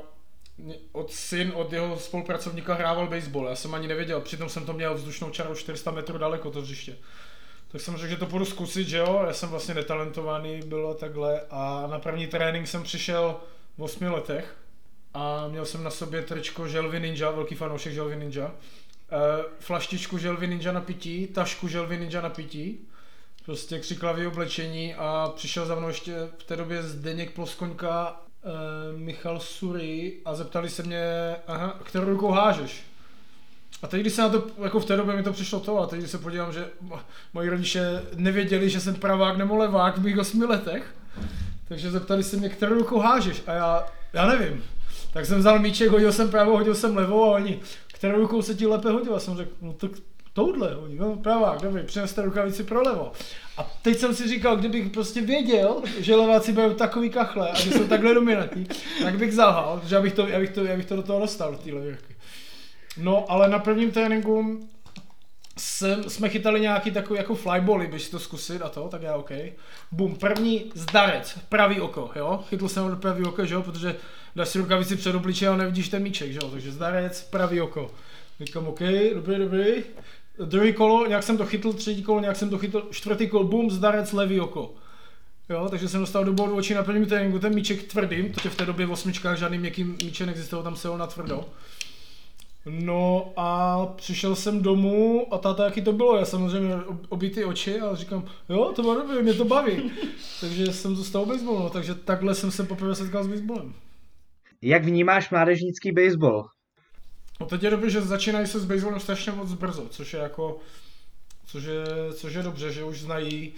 [0.92, 3.48] od syn od jeho spolupracovníka hrával baseball.
[3.48, 6.96] Já jsem ani nevěděl, přitom jsem to měl vzdušnou čarou 400 metrů daleko to hřiště.
[7.68, 11.40] Tak jsem řekl, že to půjdu zkusit, že jo, já jsem vlastně netalentovaný, bylo takhle
[11.50, 13.40] a na první trénink jsem přišel
[13.78, 14.56] v 8 letech
[15.14, 18.52] a měl jsem na sobě tričko Želvy Ninja, velký fanoušek Želvy Ninja, uh,
[19.58, 22.78] flaštičku Želvy Ninja na pití, tašku Želvy Ninja na pití,
[23.44, 29.40] prostě křiklavý oblečení a přišel za mnou ještě v té době Zdeněk Ploskoňka, uh, Michal
[29.40, 32.82] Sury a zeptali se mě, aha, kterou rukou hážeš?
[33.82, 35.86] A teď, když se na to, jako v té době mi to přišlo to, a
[35.86, 36.68] teď, když se podívám, že
[37.34, 40.94] moji rodiče nevěděli, že jsem pravák nebo levák v mých osmi letech,
[41.68, 43.42] takže zeptali se mě, kterou rukou hážeš?
[43.46, 44.64] A já, já nevím.
[45.12, 48.54] Tak jsem vzal míček, hodil jsem pravou, hodil jsem levou a oni, kterou rukou se
[48.54, 49.14] ti lépe hodil?
[49.14, 49.90] A jsem řekl, no tak
[50.32, 53.12] touhle, oni, no pravák, dobrý, přineste rukavici pro levo.
[53.56, 57.70] A teď jsem si říkal, kdybych prostě věděl, že leváci budou takový kachle a že
[57.70, 58.66] jsou takhle dominantní,
[59.02, 61.70] tak bych zahal, že abych to, abych to, abych to do toho dostal, do té.
[62.96, 64.60] No, ale na prvním tréninku
[65.58, 69.30] jsem, jsme chytali nějaký takový jako flybally, běž to zkusit a to, tak já OK.
[69.92, 73.96] Bum, první zdarec, pravý oko, jo, chytl jsem ho do pravý oko, že jo, protože
[74.36, 77.90] dáš si rukavici před obliče a nevidíš ten míček, že jo, takže zdarec, pravý oko.
[78.40, 78.80] Říkám OK,
[79.14, 79.64] dobrý, dobrý.
[80.44, 83.70] Druhý kolo, nějak jsem to chytl, třetí kolo, nějak jsem to chytl, čtvrtý kolo, bum,
[83.70, 84.74] zdarec, levý oko.
[85.48, 88.56] Jo, takže jsem dostal do bodu očí na prvním tréninku ten míček tvrdým, protože v
[88.56, 91.44] té době v osmičkách žádný měkký míček neexistoval, tam se ho na tvrdo.
[92.66, 96.74] No a přišel jsem domů a táta, jaký to bylo, já samozřejmě
[97.08, 99.90] obity oči a říkám, jo, to bylo dobré, mě to baví.
[100.40, 103.74] takže jsem zůstal baseball, no, takže takhle jsem se poprvé setkal s baseballem.
[104.62, 106.48] Jak vnímáš mládežnický baseball?
[107.40, 110.58] No teď je dobré, že začínají se s baseballem strašně moc brzo, což je jako,
[111.46, 113.54] což je, což je dobře, že už znají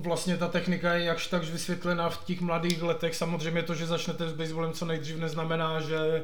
[0.00, 3.16] vlastně ta technika je jakž takž vysvětlená v těch mladých letech.
[3.16, 6.22] Samozřejmě to, že začnete s baseballem co nejdřív neznamená, že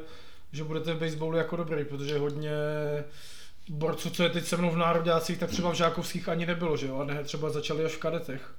[0.51, 2.51] že budete v baseballu jako dobrý, protože hodně
[3.69, 6.87] borců, co je teď se mnou v nároďácích, tak třeba v žákovských ani nebylo, že
[6.87, 8.55] jo, a ne, třeba začali až v kadetech.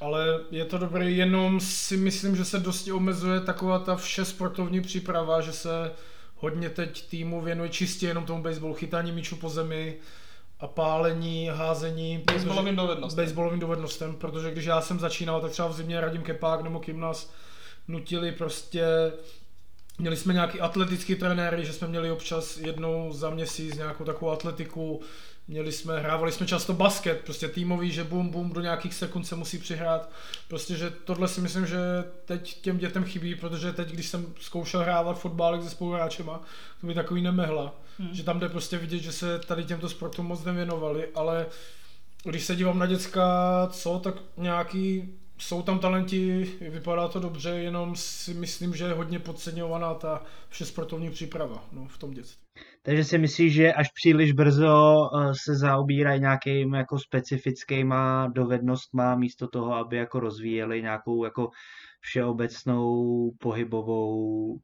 [0.00, 4.80] Ale je to dobrý, jenom si myslím, že se dosti omezuje taková ta vše sportovní
[4.80, 5.92] příprava, že se
[6.36, 9.96] hodně teď týmu věnuje čistě jenom tomu baseballu, chytání míču po zemi
[10.60, 12.24] a pálení, házení.
[12.32, 13.24] Baseballovým dovednostem.
[13.24, 17.00] Baseballovým dovednostem, protože když já jsem začínal, tak třeba v zimě Radim Kepák nebo Kim
[17.00, 17.30] nás
[17.88, 18.84] nutili prostě
[20.00, 25.00] Měli jsme nějaký atletický trenéry, že jsme měli občas jednou za měsíc nějakou takovou atletiku,
[25.48, 29.36] měli jsme, hrávali jsme často basket, prostě týmový, že bum bum do nějakých sekund se
[29.36, 30.10] musí přihrát.
[30.48, 31.78] Prostě, že tohle si myslím, že
[32.24, 36.40] teď těm dětem chybí, protože teď, když jsem zkoušel hrávat fotbálek se spoluhráčema,
[36.80, 37.74] to by takový nemehla.
[37.98, 38.14] Hmm.
[38.14, 41.46] Že tam jde prostě vidět, že se tady těmto sportům moc nevěnovali, ale
[42.24, 43.22] když se dívám na děcka,
[43.70, 49.18] co, tak nějaký jsou tam talenti, vypadá to dobře, jenom si myslím, že je hodně
[49.18, 52.47] podceňovaná ta vše sportovní příprava no, v tom dětství.
[52.88, 59.48] Takže si myslíš, že až příliš brzo eh, se zaobírají nějakým jako specifickýma dovednostma místo
[59.48, 61.50] toho, aby jako rozvíjeli nějakou jako
[62.00, 64.58] všeobecnou pohybovou uh,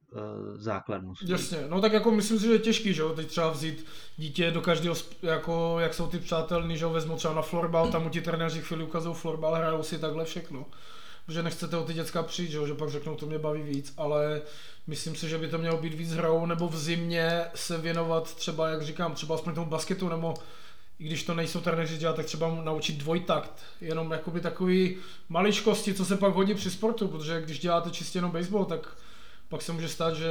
[0.55, 1.13] základnu.
[1.25, 3.85] Jasně, no tak jako myslím si, že je těžký, že jo, teď třeba vzít
[4.17, 8.03] dítě do každého, jako jak jsou ty přátelní, že ho vezmu třeba na florbal, tam
[8.03, 10.65] mu ti trenéři chvíli ukazují florbal, hrajou si takhle všechno.
[11.25, 14.41] Protože nechcete o ty děcka přijít, že, že pak řeknou, to mě baví víc, ale
[14.87, 18.69] myslím si, že by to mělo být víc hrou, nebo v zimě se věnovat třeba,
[18.69, 20.33] jak říkám, třeba aspoň tomu basketu, nebo
[20.99, 23.51] i když to nejsou trenéři dělat, tak třeba naučit dvojtakt.
[23.81, 24.97] Jenom jakoby takový
[25.29, 28.97] maličkosti, co se pak hodí při sportu, protože když děláte čistě jenom baseball, tak
[29.49, 30.29] pak se může stát, že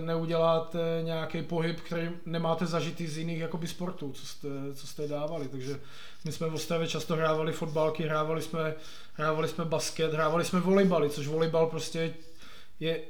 [0.00, 5.48] neuděláte nějaký pohyb, který nemáte zažitý z jiných jakoby sportů, co jste, co jste dávali.
[5.48, 5.80] Takže
[6.24, 8.74] my jsme v Ostravě často hrávali fotbalky, hrávali jsme,
[9.14, 12.14] hrávali jsme basket, hrávali jsme volejbaly, což volejbal prostě
[12.80, 13.00] je,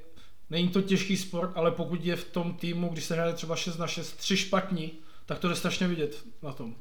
[0.50, 3.78] není to těžký sport, ale pokud je v tom týmu, když se hraje třeba 6
[3.78, 4.92] na 6, tři špatní,
[5.26, 6.74] tak to jde strašně vidět na tom.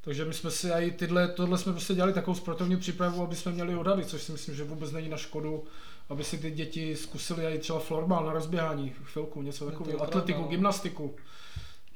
[0.00, 3.52] Takže my jsme si i tyhle, tohle jsme prostě dělali takovou sportovní přípravu, aby jsme
[3.52, 5.64] měli odhady, což si myslím, že vůbec není na škodu,
[6.12, 10.48] aby si ty děti zkusili i třeba florbal na rozběhání, chvilku, něco takového, atletiku, no.
[10.48, 11.16] gymnastiku.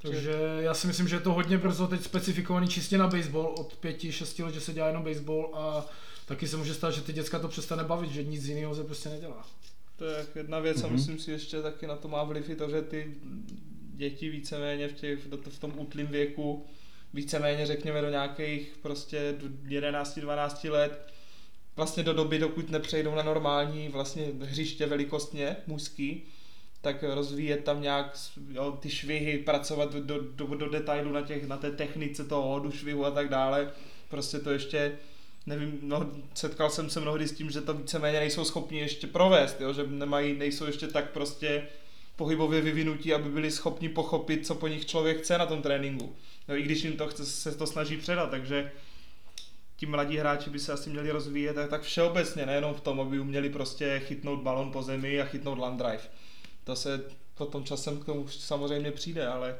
[0.01, 3.75] Takže já si myslím, že je to hodně brzo teď specifikovaný čistě na baseball, od
[3.75, 5.85] pěti, šesti let, že se dělá jenom baseball a
[6.25, 9.09] taky se může stát, že ty děcka to přestane bavit, že nic jiného se prostě
[9.09, 9.47] nedělá.
[9.95, 10.85] To je jedna věc mm-hmm.
[10.85, 10.95] a mhm.
[10.95, 13.15] myslím si ještě taky na to má vliv i to, že ty
[13.93, 16.65] děti víceméně v, těch, v tom útlým věku
[17.13, 19.35] víceméně řekněme do nějakých prostě
[19.67, 21.13] 11-12 let,
[21.77, 26.23] vlastně do doby, dokud nepřejdou na normální vlastně hřiště velikostně mužský,
[26.81, 28.17] tak rozvíjet tam nějak
[28.51, 32.71] jo, ty švihy, pracovat do, do, do detailu na, těch, na té technice toho hodu
[32.71, 33.71] švihu a tak dále.
[34.09, 34.97] Prostě to ještě
[35.45, 39.61] nevím, no, setkal jsem se mnohdy s tím, že to víceméně nejsou schopni ještě provést,
[39.61, 41.67] jo, že nemají, nejsou ještě tak prostě
[42.15, 46.15] pohybově vyvinutí, aby byli schopni pochopit, co po nich člověk chce na tom tréninku.
[46.47, 48.71] No, I když jim to chce, se to snaží předat, takže
[49.77, 53.19] ti mladí hráči by se asi měli rozvíjet tak, tak všeobecně, nejenom v tom, aby
[53.19, 56.03] uměli prostě chytnout balon po zemi a chytnout land drive.
[56.63, 57.03] To se
[57.35, 59.57] potom časem k tomu samozřejmě přijde, ale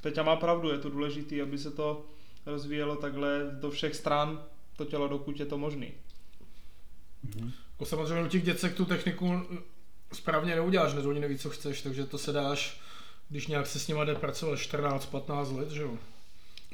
[0.00, 2.06] Peťa má pravdu, je to důležité, aby se to
[2.46, 4.44] rozvíjelo takhle do všech stran,
[4.76, 5.92] to tělo, dokud je to možný.
[7.26, 7.52] Mm-hmm.
[7.84, 9.42] Samozřejmě u těch děcek tu techniku
[10.12, 12.80] správně neuděláš, hned oni neví, co chceš, takže to se dáš,
[13.28, 15.98] když nějak se s nima jde pracovat 14-15 let, že jo.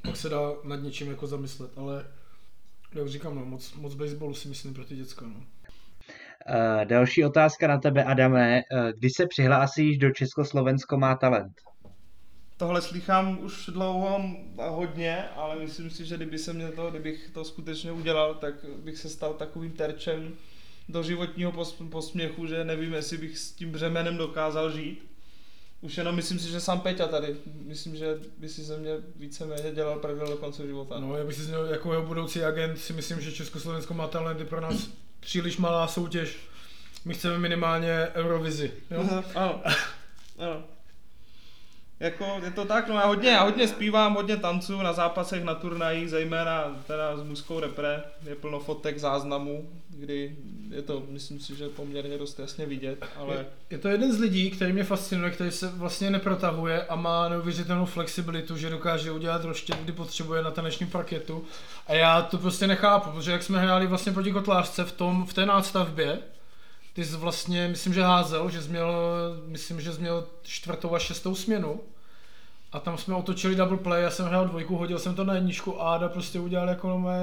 [0.03, 2.07] Pak se dá nad něčím jako zamyslet, ale
[2.95, 5.27] jak říkám, no, moc, moc baseballu si myslím pro ty děcka.
[5.27, 5.35] No.
[5.35, 8.63] Uh, další otázka na tebe, Adame.
[8.73, 11.53] Uh, kdy se přihlásíš do Československo má talent?
[12.57, 14.21] Tohle slychám už dlouho
[14.59, 18.55] a hodně, ale myslím si, že kdyby se mě to, kdybych to skutečně udělal, tak
[18.85, 20.35] bych se stal takovým terčem
[20.89, 21.53] do životního
[21.91, 25.10] posměchu, že nevím, jestli bych s tím břemenem dokázal žít.
[25.83, 29.71] Už jenom myslím si, že sám Peťa tady, myslím, že by si ze mě víceméně
[29.75, 31.01] dělal prdel do konce života.
[31.01, 34.45] No, já bych si zněl jako jeho budoucí agent, si myslím, že Československo má talenty
[34.45, 34.89] pro nás
[35.21, 36.37] příliš malá soutěž.
[37.05, 38.73] My chceme minimálně Eurovizi.
[38.91, 39.23] Jo?
[39.35, 39.63] ano.
[40.39, 40.65] ano
[42.01, 45.55] jako je to tak, no já hodně, já hodně zpívám, hodně tancu na zápasech, na
[45.55, 50.37] turnajích, zejména teda s mužskou repre, je plno fotek, záznamů, kdy
[50.71, 53.35] je to, myslím si, že poměrně dost jasně vidět, ale...
[53.35, 57.29] Je, je to jeden z lidí, který mě fascinuje, který se vlastně neprotahuje a má
[57.29, 61.45] neuvěřitelnou flexibilitu, že dokáže udělat roštěp, kdy potřebuje na tanečním parketu.
[61.87, 65.35] A já to prostě nechápu, protože jak jsme hráli vlastně proti Kotlářce v, tom, v
[65.35, 66.19] té nástavbě,
[66.93, 68.95] ty jsi vlastně, myslím, že házel, že jsi měl,
[69.47, 71.81] myslím, že jsi měl čtvrtou a šestou směnu.
[72.73, 75.83] A tam jsme otočili double play, já jsem hrál dvojku, hodil jsem to na jedničku
[75.83, 77.19] a Ada prostě udělal jako mé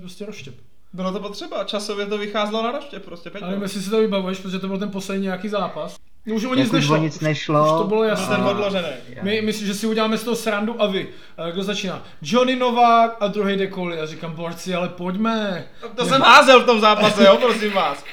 [0.00, 0.54] prostě roštěp.
[0.92, 3.44] Bylo to potřeba, časově to vycházelo na roštěp prostě, Peťo.
[3.44, 5.96] Ale jestli si to vybavuješ, protože to byl ten poslední nějaký zápas.
[6.26, 6.96] No, už o nic nešlo.
[6.96, 7.64] nic nešlo.
[7.64, 8.36] Už to bylo jasné.
[8.36, 8.88] Ten odložený.
[9.22, 11.08] My, myslím, že si uděláme z toho srandu a vy.
[11.36, 12.02] A kdo začíná?
[12.22, 14.00] Johnny Novák a druhý Dekoli.
[14.00, 15.66] A říkám, borci, ale pojďme.
[15.80, 18.04] To, to jsem házel v tom zápase, jo, prosím vás.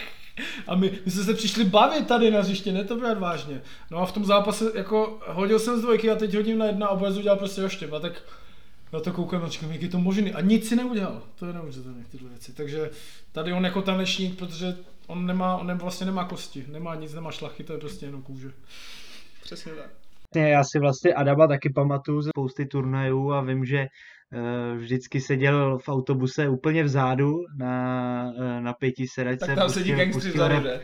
[0.68, 3.62] A my, my jsme se přišli bavit tady na hřiště, ne to brát vážně.
[3.92, 6.88] No a v tom zápase jako hodil jsem z dvojky a teď hodím na jedna
[6.88, 7.94] a Boez udělal prostě oštěp.
[7.94, 8.24] A tak
[8.94, 10.34] já to koukám a říkám, jak je to možný.
[10.34, 11.22] A nic si neudělal.
[11.36, 12.54] To je neuvěřitelné tyhle věci.
[12.54, 12.90] Takže
[13.32, 14.76] tady on jako tanečník, protože
[15.08, 18.52] on nemá, on vlastně nemá kosti, nemá nic, nemá šlachy, to je prostě jenom kůže.
[19.44, 19.90] Přesně tak.
[20.36, 23.88] Já si vlastně Adama taky pamatuju ze spousty turnajů a vím, že
[24.78, 29.45] vždycky seděl v autobuse úplně vzadu na, eh, na pěti sedačce.
[29.45, 30.82] Tak tam sedí gangstři vzadu, že?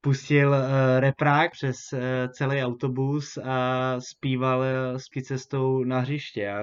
[0.00, 0.56] pustil uh,
[0.98, 1.98] reprák přes uh,
[2.32, 6.50] celý autobus a zpíval uh, s cestou na hřiště.
[6.50, 6.62] A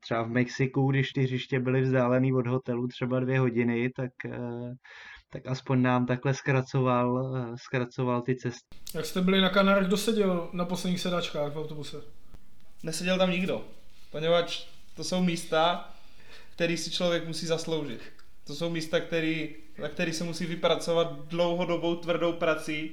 [0.00, 4.72] třeba v Mexiku, když ty hřiště byly vzdálený od hotelu třeba dvě hodiny, tak, uh,
[5.32, 8.76] tak aspoň nám takhle zkracoval, uh, zkracoval ty cesty.
[8.94, 11.96] Jak jste byli na Kanárech, kdo seděl na posledních sedačkách v autobuse?
[12.82, 13.64] Neseděl tam nikdo,
[14.10, 15.90] poněvadž to jsou místa,
[16.54, 18.00] které si člověk musí zasloužit.
[18.46, 22.90] To jsou místa, který, na který se musí vypracovat dlouhodobou tvrdou prací,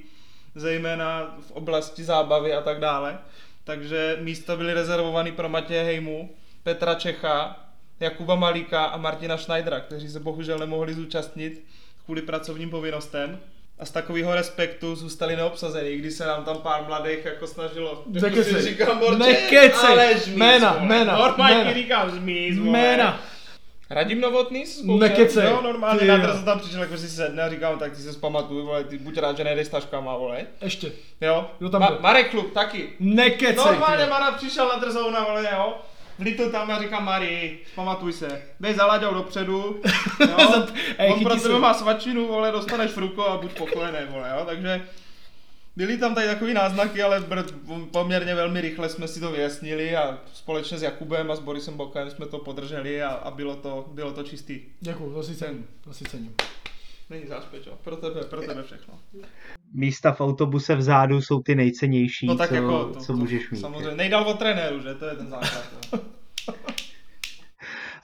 [0.54, 3.18] zejména v oblasti zábavy a tak dále.
[3.64, 7.64] Takže místa byly rezervovány pro Matěje Hejmu, Petra Čecha,
[8.00, 11.64] Jakuba Malíka a Martina Schneidera, kteří se bohužel nemohli zúčastnit
[12.04, 13.40] kvůli pracovním povinnostem
[13.78, 18.02] a z takového respektu zůstali neobsazení, když se nám tam pár mladých jako snažilo.
[18.06, 18.62] Nekecej.
[18.62, 19.90] Říkám, borče, Nekecej.
[19.92, 21.72] ale žmíz, Jména, jména, Normálně jména.
[21.72, 23.20] říkám žmíz, Jména.
[23.90, 24.64] Radim Novotný
[24.98, 25.44] Nekecej.
[25.44, 26.34] No, normálně Ty na jo.
[26.38, 29.18] se tam přišel, jako si sedne a říkám, tak ty se zpamatuj, vole, ty buď
[29.18, 30.46] rád, že nejdeš s taškama, vole.
[30.60, 30.92] Ještě.
[31.20, 31.98] Jo, Kdo tam Ma- byl?
[32.00, 32.88] Marek Klub taky.
[33.00, 33.56] Nekecej.
[33.66, 34.06] Normálně.
[34.06, 35.74] Mara přišel na drzouna, vole, jo.
[36.18, 39.80] Vlítl tam a říkám, Mari, pamatuj se, bej za Láďou dopředu,
[40.20, 40.66] jo.
[40.98, 44.44] Ej, On pro tebe má svačinu, vole, dostaneš fruko a buď spokojený, vole, jo.
[44.46, 44.82] Takže
[45.76, 47.24] byly tam tady takový náznaky, ale
[47.90, 52.10] poměrně velmi rychle jsme si to vyjasnili a společně s Jakubem a s Borisem Bokem
[52.10, 54.60] jsme to podrželi a, a bylo, to, bylo to čistý.
[54.80, 56.34] Děkuju, to si cením, to si cením.
[57.10, 57.24] Není
[57.66, 57.78] jo.
[57.84, 58.94] Pro tebe, pro tebe všechno.
[59.74, 63.60] Místa v autobuse vzadu jsou ty nejcennější, No tak co, jako, to, co můžeš mít.
[63.60, 64.94] Samozřejmě, nejdál od trenéru, že?
[64.94, 65.66] To je ten základ.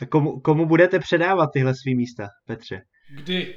[0.03, 2.83] A komu, komu budete předávat tyhle svý místa, Petře?
[3.15, 3.55] Kdy?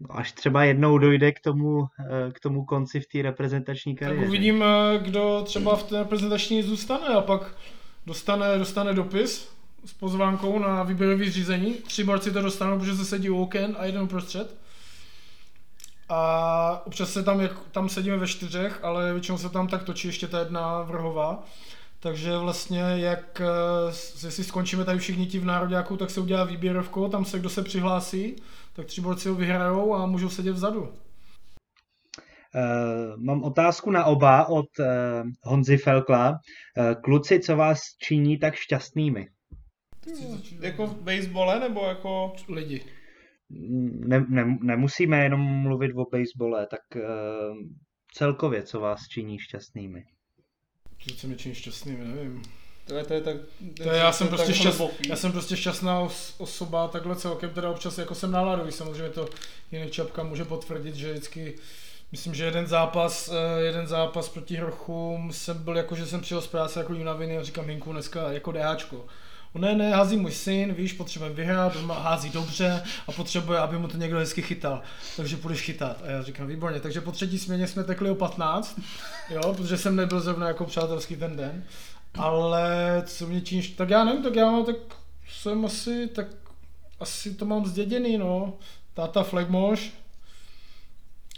[0.00, 4.08] No, až třeba jednou dojde k tomu, eh, k tomu konci v té reprezentační Tak
[4.08, 4.26] kariéře.
[4.28, 7.54] uvidím, eh, kdo třeba v té reprezentační zůstane a pak
[8.06, 9.48] dostane, dostane dopis
[9.84, 11.74] s pozvánkou na výběrové řízení.
[11.74, 14.61] Tři borci to dostanou, protože se sedí u oken a jeden uprostřed.
[16.12, 20.08] A občas se tam, jak, tam sedíme ve čtyřech, ale většinou se tam tak točí
[20.08, 21.44] ještě ta jedna vrhová.
[22.00, 23.92] takže vlastně jak eh,
[24.30, 27.62] si skončíme tady všichni ti v nároďáku, tak se udělá výběrovko, tam se kdo se
[27.62, 28.36] přihlásí,
[28.72, 30.82] tak tři borci ho vyhrajou a můžou sedět vzadu.
[30.82, 30.90] Uh,
[33.16, 34.86] mám otázku na oba od uh,
[35.42, 36.30] Honzy Felkla.
[36.30, 36.36] Uh,
[37.02, 39.28] kluci, co vás činí tak šťastnými?
[40.60, 42.32] Jako v basebole nebo jako...
[42.48, 42.84] Lidi.
[44.06, 47.02] Ne, ne, nemusíme jenom mluvit o basebole, tak uh,
[48.14, 50.04] celkově, co vás činí šťastnými?
[51.16, 52.42] Co mě činí šťastnými, nevím.
[52.86, 53.36] To je, to je tak...
[53.76, 57.98] To je, já, jsem prostě šťast, já jsem prostě šťastná osoba, takhle celkem, teda občas
[57.98, 59.28] jako jsem náladový, samozřejmě to
[59.72, 61.54] jiný Čapka může potvrdit, že vždycky
[62.12, 66.40] Myslím, že jeden zápas, eh, jeden zápas proti Hrochům jsem byl jako, že jsem přijel
[66.40, 69.06] z práce jako unavený a říkám Hinku dneska jako DHčko.
[69.54, 73.88] Ne, ne, hází můj syn, víš, potřebujeme vyhrát, on hází dobře a potřebuje, aby mu
[73.88, 74.82] to někdo hezky chytal.
[75.16, 76.02] Takže půjdeš chytat.
[76.02, 76.80] A já říkám, výborně.
[76.80, 78.80] Takže po třetí směně jsme tekli o 15,
[79.30, 81.64] jo, protože jsem nebyl zrovna jako přátelský ten den.
[82.14, 84.76] Ale co mě číš, tak já nevím, tak já mám, tak
[85.28, 86.26] jsem asi, tak
[87.00, 88.52] asi to mám zděděný, no.
[88.94, 89.92] Táta flegmoš,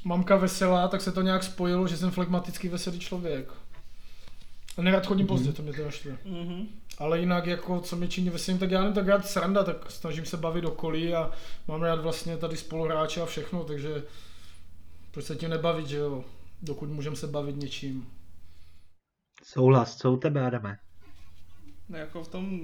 [0.05, 3.49] mamka veselá, tak se to nějak spojilo, že jsem flegmatický veselý člověk.
[4.79, 6.13] A nerad chodím pozdě, to mě to štve.
[6.13, 6.67] Mm-hmm.
[6.99, 10.25] Ale jinak, jako, co mě činí veselým, tak já nevím, tak rád sranda, tak snažím
[10.25, 11.31] se bavit okolí a
[11.69, 14.03] mám rád vlastně tady spoluhráče a všechno, takže
[15.11, 16.25] proč se tím nebavit, že jo,
[16.63, 18.11] dokud můžeme se bavit něčím.
[19.43, 20.79] Souhlas, co u tebe, Adame?
[21.89, 22.61] No jako v tom,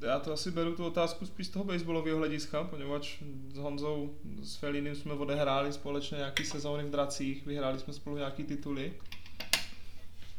[0.00, 4.56] já to asi beru tu otázku spíš z toho baseballového hlediska, poněvadž s Honzou, s
[4.56, 8.92] Felinem jsme odehráli společně nějaký sezóny v Dracích, vyhráli jsme spolu nějaký tituly.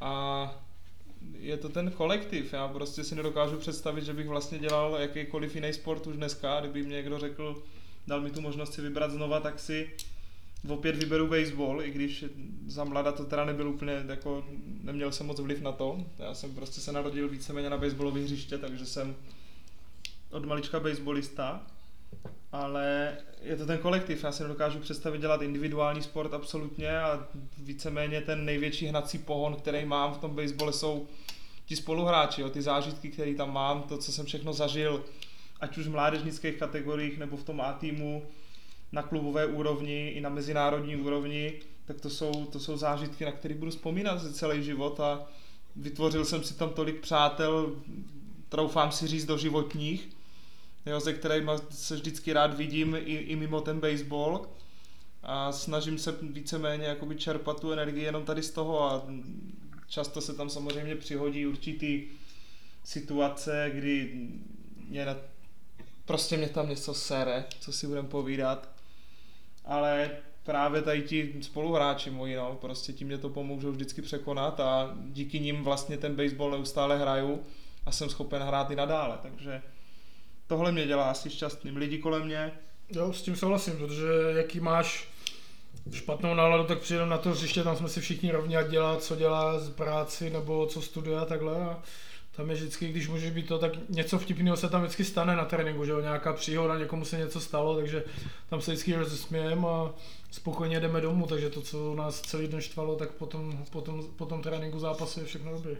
[0.01, 0.70] A
[1.39, 2.53] je to ten kolektiv.
[2.53, 6.59] Já prostě si nedokážu představit, že bych vlastně dělal jakýkoliv jiný sport už dneska.
[6.59, 7.63] Kdyby mě někdo řekl,
[8.07, 9.89] dal mi tu možnost si vybrat znova, tak si
[10.69, 12.25] opět vyberu baseball, i když
[12.67, 14.45] za mlada to teda nebyl úplně, jako
[14.83, 16.05] neměl jsem moc vliv na to.
[16.19, 19.15] Já jsem prostě se narodil víceméně na baseballové hřiště, takže jsem
[20.31, 21.67] od malička baseballista,
[22.51, 24.23] ale je to ten kolektiv.
[24.23, 29.85] Já si nedokážu představit dělat individuální sport absolutně a víceméně ten největší hnací pohon, který
[29.85, 31.07] mám v tom basebole jsou
[31.65, 35.03] ti spoluhráči, jo, ty zážitky, které tam mám, to, co jsem všechno zažil,
[35.59, 38.23] ať už v mládežnických kategoriích nebo v tom A týmu,
[38.91, 41.53] na klubové úrovni i na mezinárodní úrovni,
[41.85, 45.27] tak to jsou, to jsou zážitky, na které budu vzpomínat celý život a
[45.75, 47.75] vytvořil jsem si tam tolik přátel,
[48.49, 50.09] troufám si říct do životních,
[50.85, 54.47] jo, ze kterými se vždycky rád vidím i, i mimo ten baseball.
[55.23, 59.07] A snažím se víceméně jakoby čerpat tu energii jenom tady z toho a
[59.87, 62.03] často se tam samozřejmě přihodí určitý
[62.83, 64.11] situace, kdy
[64.87, 65.15] mě na,
[66.05, 68.69] prostě mě tam něco sere, co si budem povídat,
[69.65, 70.11] ale
[70.43, 75.39] právě tady ti spoluhráči moji, no, prostě tím mě to pomůžou vždycky překonat a díky
[75.39, 77.43] nim vlastně ten baseball neustále hraju
[77.85, 79.61] a jsem schopen hrát i nadále, takže
[80.51, 81.77] tohle mě dělá asi šťastným.
[81.77, 82.51] Lidi kolem mě.
[82.89, 85.07] Jo, s tím souhlasím, protože jaký máš
[85.93, 89.15] špatnou náladu, tak přijedem na to hřiště, tam jsme si všichni rovně a dělá, co
[89.15, 91.55] dělá z práci nebo co studuje a takhle.
[91.55, 91.79] A
[92.35, 95.45] tam je vždycky, když můžeš být to, tak něco vtipného se tam vždycky stane na
[95.45, 98.03] tréninku, že jo, nějaká příhoda, někomu se něco stalo, takže
[98.49, 99.93] tam se vždycky rozesmějeme a
[100.31, 104.79] spokojně jdeme domů, takže to, co nás celý den štvalo, tak potom, potom, potom tréninku
[104.79, 105.75] zápasu je všechno dobré.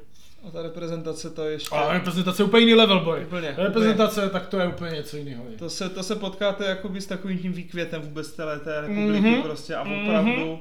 [0.48, 1.76] A ta reprezentace to je ještě...
[1.76, 3.26] A reprezentace je úplně jiný level, boy.
[3.26, 4.30] Úplně, reprezentace, úplně.
[4.30, 5.44] tak to je úplně něco jiného.
[5.60, 9.42] To se, to se potkáte jakoby s takovým tím výkvětem vůbec celé té republiky mm-hmm.
[9.42, 10.60] prostě a opravdu mm-hmm.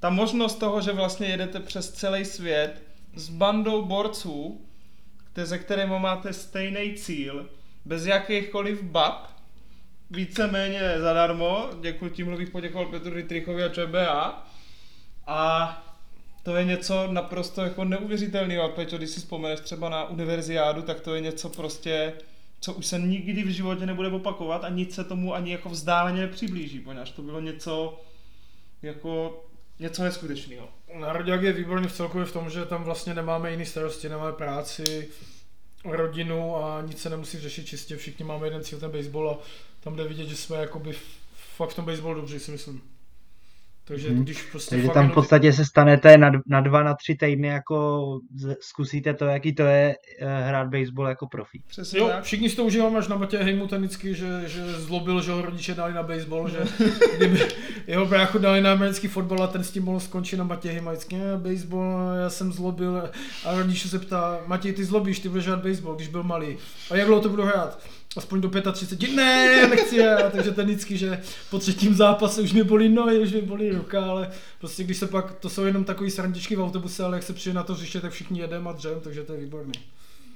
[0.00, 2.82] ta možnost toho, že vlastně jedete přes celý svět
[3.14, 4.66] s bandou borců,
[5.42, 7.48] ze kterými máte stejný cíl,
[7.84, 9.26] bez jakýchkoliv bab,
[10.10, 14.46] víceméně zadarmo, děkuji, tímhle bych poděkoval Petru Dietrichovi a ČBA,
[15.26, 15.89] a
[16.42, 18.68] to je něco naprosto jako neuvěřitelného.
[18.68, 22.12] Peťo, když si vzpomeneš třeba na univerziádu, tak to je něco prostě,
[22.60, 26.20] co už se nikdy v životě nebude opakovat a nic se tomu ani jako vzdáleně
[26.20, 28.00] nepřiblíží, poněvadž to bylo něco
[28.82, 29.44] jako
[29.78, 30.68] něco neskutečného.
[31.00, 35.08] Národák je výborný v celkově v tom, že tam vlastně nemáme jiný starosti, nemáme práci,
[35.84, 39.38] rodinu a nic se nemusí řešit čistě, všichni máme jeden cíl, ten baseball a
[39.80, 40.92] tam jde vidět, že jsme jakoby
[41.56, 42.82] fakt v tom baseballu dobře, si myslím.
[43.90, 44.22] Takže hmm.
[44.22, 48.00] když prostě Takže tam v podstatě se stanete na, na dva, na tři týdny, jako
[48.60, 51.62] zkusíte to, jaký to je uh, hrát baseball jako profi.
[51.66, 52.24] Přesně jo, tak.
[52.24, 55.74] všichni si to užíváme až na Matě Hejmu tenicky, že, že zlobil, že ho rodiče
[55.74, 56.58] dali na baseball, že
[57.16, 57.48] kdyby,
[57.86, 61.16] jeho bráchu dali na americký fotbal a ten s tím mohl skončit na Matěj Hymajský.
[61.36, 63.10] Baseball, já jsem zlobil
[63.44, 66.56] a rodiče se ptá, Matěj, ty zlobíš, ty budeš hrát baseball, když byl malý.
[66.90, 67.78] A jak dlouho to budu hrát?
[68.16, 69.14] Aspoň do 35.
[69.14, 70.32] Ne, nechci hrát.
[70.32, 71.20] Takže ten vždycky, že
[71.50, 75.06] po třetím zápase už mi bolí nohy, už mi bolí ruka, ale prostě když se
[75.06, 78.00] pak, to jsou jenom takový srandičky v autobuse, ale jak se přijde na to hřiště,
[78.00, 79.72] tak všichni jedeme a dřem, takže to je výborný.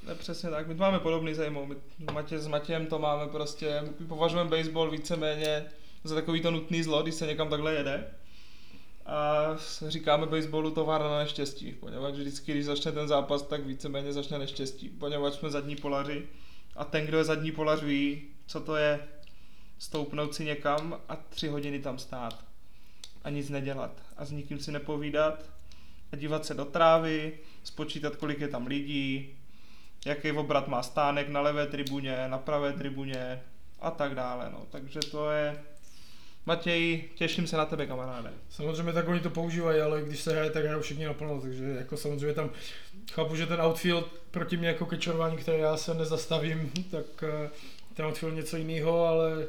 [0.06, 1.66] Ne, přesně tak, my to máme podobný zajímavý.
[1.66, 1.76] My
[2.12, 5.64] Matě, s Matějem to máme prostě, my považujeme baseball víceméně
[6.04, 8.04] za takový to nutný zlo, když se někam takhle jede.
[9.06, 9.46] A
[9.86, 14.88] říkáme baseballu továrna na neštěstí, poněvadž vždycky, když začne ten zápas, tak víceméně začne neštěstí,
[14.88, 16.26] poněvadž jsme zadní polaři
[16.76, 19.00] a ten, kdo je zadní polař ví, co to je
[19.78, 22.53] stoupnout si někam a tři hodiny tam stát
[23.24, 25.44] a nic nedělat a s nikým si nepovídat
[26.12, 29.36] a dívat se do trávy, spočítat, kolik je tam lidí,
[30.06, 33.42] jaký obrat má stánek na levé tribuně, na pravé tribuně
[33.80, 34.50] a tak dále.
[34.52, 34.66] No.
[34.70, 35.62] Takže to je...
[36.46, 38.32] Matěj, těším se na tebe, kamaráde.
[38.50, 41.96] Samozřejmě tak oni to používají, ale když se hraje, tak hrajou všichni naplno, takže jako
[41.96, 42.50] samozřejmě tam
[43.12, 47.50] chápu, že ten outfield proti mě jako kečorování, které já se nezastavím, tak eh,
[47.94, 49.46] ten outfield něco jiného, ale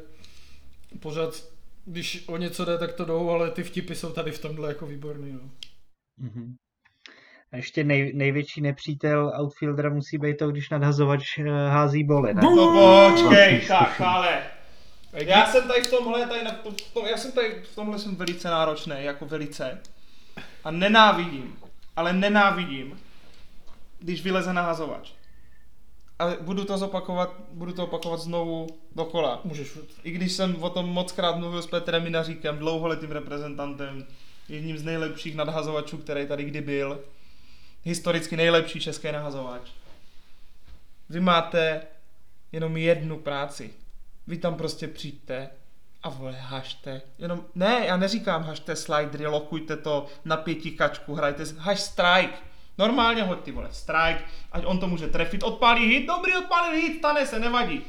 [1.00, 1.44] pořád,
[1.86, 4.86] když o něco jde, tak to jdou, ale ty vtipy jsou tady v tomhle jako
[4.86, 5.32] výborný.
[5.32, 5.50] No.
[6.22, 6.54] Mm-hmm.
[7.52, 12.42] A ještě nej, největší nepřítel outfieldera musí být to, když nadhazovač eh, hází bole, ne?
[12.42, 14.42] No počkej, tak, ale.
[15.12, 18.16] Já jsem tady v tomhle, tady na, v tom, já jsem tady v tomhle jsem
[18.16, 19.80] velice náročný, jako velice.
[20.64, 21.56] A nenávidím,
[21.96, 23.00] ale nenávidím,
[23.98, 25.12] když vyleze nahazovač.
[26.18, 29.40] Ale budu to zopakovat, budu to opakovat znovu dokola.
[29.44, 29.78] Můžeš.
[30.02, 34.06] I když jsem o tom moc krát mluvil s Petrem Minaříkem, dlouholetým reprezentantem,
[34.48, 37.00] jedním z nejlepších nadhazovačů, který tady kdy byl,
[37.84, 39.70] historicky nejlepší český nahazovač.
[41.08, 41.82] Vy máte
[42.52, 43.70] jenom jednu práci.
[44.26, 45.50] Vy tam prostě přijďte
[46.02, 47.02] a vole, hašte.
[47.18, 52.38] Jenom, ne, já neříkám hašte slidery, lokujte to na pěti kačku, hrajte, haš strike.
[52.78, 56.98] Normálně hoď ty vole, strike, ať on to může trefit, odpálí hit, dobrý, odpálí hit,
[56.98, 57.80] stane se, nevadí.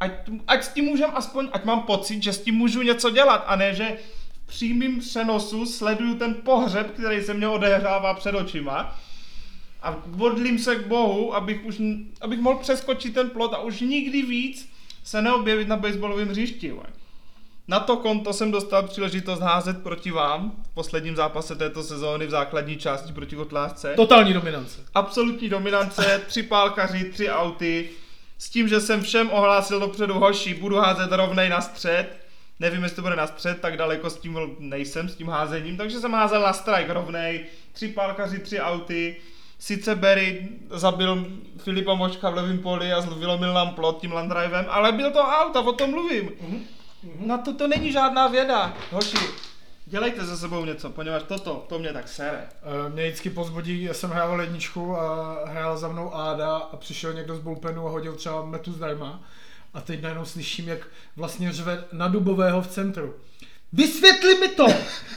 [0.00, 0.12] Ať,
[0.46, 3.56] ať s tím můžem aspoň, ať mám pocit, že s tím můžu něco dělat, a
[3.56, 3.98] ne, že
[4.32, 8.96] v přímým přenosu sleduju ten pohřeb, který se mě odehrává před očima
[9.82, 11.82] a modlím se k Bohu, abych, už,
[12.20, 14.72] abych mohl přeskočit ten plot a už nikdy víc
[15.04, 16.70] se neobjevit na baseballovém hřišti.
[16.70, 16.86] Vole.
[17.68, 22.30] Na to konto jsem dostal příležitost házet proti vám v posledním zápase této sezóny v
[22.30, 23.94] základní části proti Kotlásce.
[23.96, 24.80] Totální dominance.
[24.94, 27.88] Absolutní dominance, tři pálkaři, tři auty,
[28.38, 32.06] s tím, že jsem všem ohlásil dopředu hoši, budu házet rovnej na střed.
[32.60, 36.00] Nevím, jestli to bude na střed, tak daleko s tím nejsem, s tím házením, takže
[36.00, 39.16] jsem házel na strike rovnej, tři pálkaři, tři auty.
[39.58, 44.92] Sice Berry zabil Filipa Močka v levém poli a vylomil nám plot tím landrivem, ale
[44.92, 46.30] byl to auto, o tom mluvím.
[47.18, 48.76] Na to to není žádná věda.
[48.90, 49.16] Hoši,
[49.86, 52.48] dělejte ze sebou něco, poněvadž toto, to mě tak sere.
[52.86, 57.12] Eh, Mě vždycky pozbudí, já jsem hrával jedničku a hrál za mnou Áda a přišel
[57.12, 59.22] někdo z bullpenu a hodil třeba metu zdarma.
[59.74, 60.78] A teď najednou slyším, jak
[61.16, 63.14] vlastně řve na Dubového v centru.
[63.72, 64.66] Vysvětli mi to!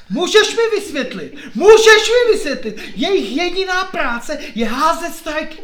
[0.10, 1.34] Můžeš mi vysvětlit!
[1.56, 2.92] Můžeš mi vysvětlit!
[2.96, 5.56] Jejich jediná práce je házet strike.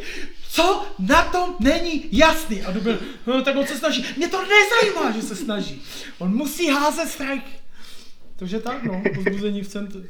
[0.56, 2.62] Co na tom není jasný?
[2.62, 4.04] A Dubel, no, tak on se snaží.
[4.16, 5.82] Mě to nezajímá, že se snaží.
[6.18, 7.50] On musí házet strike.
[8.36, 10.00] Takže tak, no, pozbuzení v centru.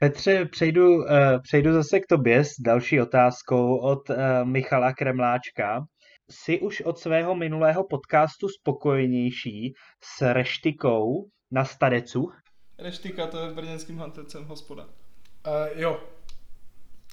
[0.00, 1.04] Petře, přejdu, uh,
[1.42, 5.84] přejdu zase k tobě s další otázkou od uh, Michala Kremláčka.
[6.30, 9.72] Jsi už od svého minulého podcastu spokojenější
[10.04, 12.30] s reštikou na Stadecu?
[12.78, 14.84] Reštika, to je v brněnským hantecem hospoda.
[14.84, 16.00] Uh, jo,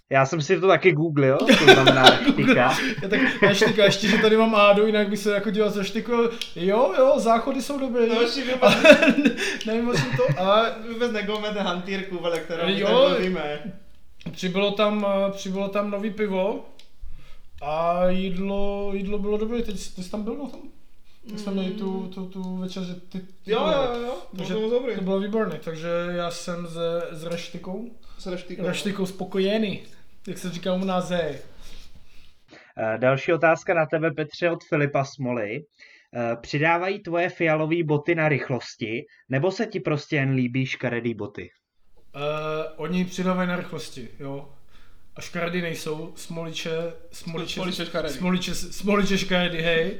[0.10, 2.78] Já jsem si to taky googlil, to znamená reštika.
[3.04, 6.12] Já tak reštika, ještě, že tady mám ádu, jinak by se jako dělal za štiku.
[6.56, 8.08] Jo, jo, záchody jsou dobré.
[8.08, 8.76] No, ještě Ale
[9.68, 10.42] nevím, o čem to.
[10.42, 12.88] A vůbec negoumete hantýrku, vele, kterou my Jo.
[12.88, 13.74] tady mluvíme.
[14.32, 16.66] Přibylo tam, eh, přibylo tam nový pivo
[17.62, 19.62] a jídlo, jídlo bylo dobré.
[19.62, 20.60] Teď ty jsi tam byl na tom?
[21.30, 22.94] Tak jsme měli tu, tu, tu večeři.
[23.10, 24.96] Ty, ty Jo, jo, jo, jo, bylo Takže to moc dobrý.
[24.96, 27.90] To bylo výborné, takže já jsem se, s reštikou,
[28.20, 28.64] S reštikou.
[28.66, 29.84] reštikou spokojený,
[30.28, 31.12] jak se říká u nás.
[31.12, 31.40] Eh,
[32.98, 35.60] Další otázka na tebe, Petře, od Filipa Smoly.
[36.16, 41.50] Eh, Přidávají tvoje fialové boty na rychlosti, nebo se ti prostě jen líbí škaredý boty?
[42.16, 42.22] Uh,
[42.76, 44.50] oni přidávají na rychlosti, jo.
[45.16, 48.14] A škaredy nejsou, smoliče, smoliče, Smoliče škaredý.
[48.14, 50.00] smoliče, smoliče škaredy, hej.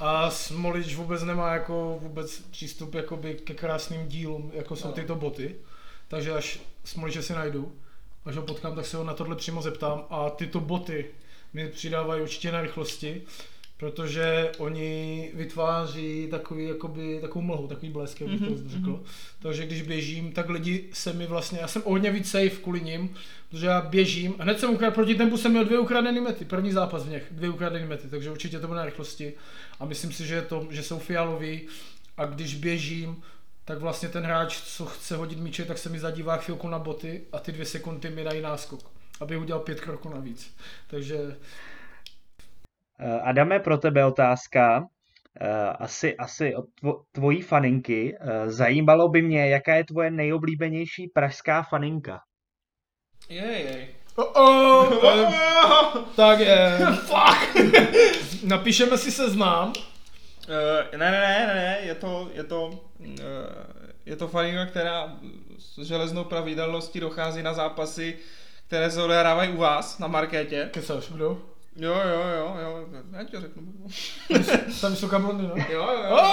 [0.00, 4.94] A smolič vůbec nemá jako vůbec přístup jakoby ke krásným dílům, jako jsou No.
[4.94, 5.56] tyto boty.
[6.08, 7.72] Takže až smoliče si najdu,
[8.24, 10.04] až ho potkám, tak se ho na tohle přímo zeptám.
[10.10, 11.06] A tyto boty
[11.52, 13.22] mi přidávají určitě na rychlosti.
[13.76, 19.02] protože oni vytváří takový, jakoby, takovou mlhu, takový blesk, jak bych Mhm, to řekl.
[19.42, 22.80] Takže když běžím, tak lidi se mi vlastně, já jsem o hodně víc safe kvůli
[22.80, 23.14] nim,
[23.50, 26.72] protože já běžím a hned jsem ukradl, proti tempu jsem měl dvě ukradené mety, první
[26.72, 29.32] zápas v něch, dvě ukradené mety, takže určitě to bude na rychlosti
[29.80, 31.60] a myslím si, že, to, že jsou fialoví
[32.16, 33.22] a když běžím,
[33.64, 37.24] tak vlastně ten hráč, co chce hodit míče, tak se mi zadívá chvilku na boty
[37.32, 38.80] a ty dvě sekundy mi dají náskok,
[39.20, 40.56] aby udělal pět kroků navíc.
[40.86, 41.36] Takže
[43.00, 44.86] Eh, Adame, pro tebe otázka.
[45.40, 48.16] Eh, Asi, asi od tvo, tvojí faninky.
[48.20, 52.20] Eh, Zajímalo by mě, jaká je tvoje nejoblíbenější pražská faninka.
[53.28, 53.88] Jej, jej.
[54.16, 56.78] Oh, oh, tak je.
[57.06, 57.56] Fuck.
[58.44, 59.72] Napíšeme si seznám.
[60.48, 62.80] Uh, ne, ne, ne, ne, ne, je to, je to,
[64.06, 65.16] je to faninka, která
[65.58, 68.18] s železnou pravidelností dochází na zápasy,
[68.66, 70.68] které se odehrávají u vás na markétě.
[70.72, 71.42] Kesáš, kdo?
[71.76, 73.62] Jo, jo, jo, jo, já ti řeknu.
[74.80, 75.54] Tam vysoká blondina.
[75.56, 76.18] Jo, jo, jo.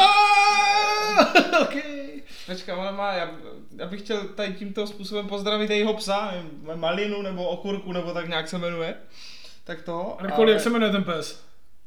[2.45, 3.31] Počkej, ona má, já,
[3.77, 6.33] já, bych chtěl tady tímto způsobem pozdravit jejího psa,
[6.75, 8.95] Malinu nebo Okurku, nebo tak nějak se jmenuje.
[9.63, 10.17] Tak to.
[10.25, 11.43] Nikoli, jak se jmenuje ten pes?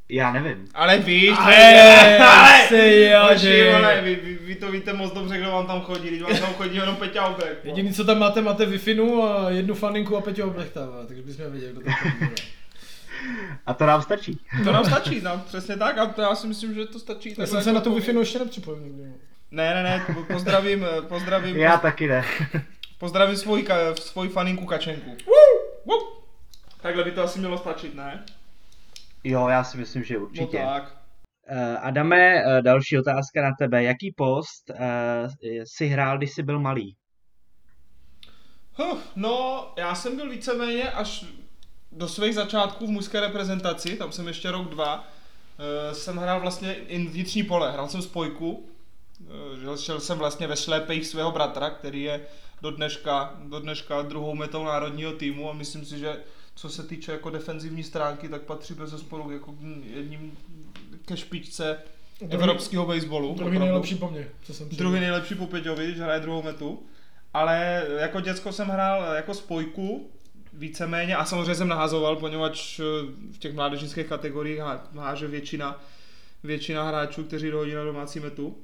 [0.08, 0.68] Já nevím.
[0.74, 5.38] Ale víš, Ale, se jo, Hoši, že- vole, vy, vy, vy, to víte moc dobře,
[5.38, 7.56] kdo vám tam chodí, když vám tam chodí jenom Peťa vole.
[7.64, 11.72] Jediný, co tam máte, máte wi a jednu faninku a Peťo Oblechtává, takže bychom věděli,
[11.72, 12.42] kdo tam chodí.
[13.66, 14.38] A to nám stačí.
[14.64, 17.34] To nám stačí, no, přesně tak, a to já si myslím, že to stačí.
[17.38, 19.02] Já jsem se na jako tu wi ještě nepřipojil nikdy.
[19.02, 19.14] no.
[19.50, 22.24] Ne, ne, ne, po- pozdravím, eh, pozdravím, Já taky ne.
[22.98, 25.10] pozdravím svoji, ka, svoji faninku Kačenku.
[25.86, 26.00] Woo!
[26.82, 28.24] Takhle by to asi mělo stačit, ne?
[29.24, 30.58] Jo, já si myslím, že určitě.
[30.58, 31.04] No tak.
[31.46, 33.82] Eh, Adame, eh, další otázka na tebe.
[33.82, 36.96] Jaký post eh, si hrál, když jsi byl malý?
[38.74, 41.24] Huh, no, já jsem byl víceméně až
[41.92, 45.08] do svých začátků v mužské reprezentaci, tam jsem ještě rok, dva,
[45.92, 48.68] jsem hrál vlastně in vnitřní pole, hrál jsem spojku,
[49.76, 52.20] šel jsem vlastně ve šlépejch svého bratra, který je
[52.62, 56.16] do dneška, do dneška druhou metou národního týmu a myslím si, že
[56.54, 59.56] co se týče jako defenzivní stránky, tak patří bez sporu jako k
[59.96, 60.38] jedním
[61.04, 61.78] ke špičce
[62.20, 63.26] Druhý- evropského baseballu.
[63.34, 63.58] Druhý opravdu.
[63.64, 66.82] nejlepší po mně, co jsem Druhý nejlepší po Peťovi, když hraje druhou metu.
[67.34, 70.10] Ale jako děcko jsem hrál jako spojku,
[70.52, 72.82] víceméně, a samozřejmě jsem nahazoval, poněvadž eh,
[73.32, 75.80] v těch mládežnických kategoriích há- háže většina,
[76.44, 78.56] většina hráčů, kteří dohodí na domácí metu.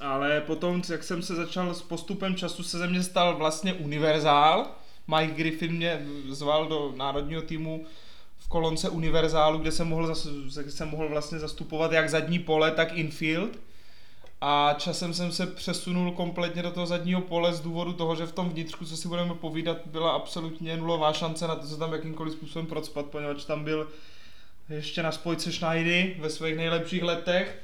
[0.00, 4.66] Ale potom, jak jsem se začal s postupem času, se ze mě stal vlastně univerzál.
[5.08, 7.86] Mike Griffin mě zval do národního týmu
[8.38, 10.28] v kolonce univerzálu, kde jsem mohl, zas,
[10.68, 13.58] jsem mohl vlastně zastupovat jak zadní pole, tak infield.
[14.40, 18.32] A časem jsem se přesunul kompletně do toho zadního pole z důvodu toho, že v
[18.32, 22.32] tom vnitřku, co si budeme povídat, byla absolutně nulová šance na to se tam jakýmkoliv
[22.32, 23.88] způsobem procpat, poněvadž tam byl
[24.68, 27.58] ještě na spojce Schneidy ve svých nejlepších letech.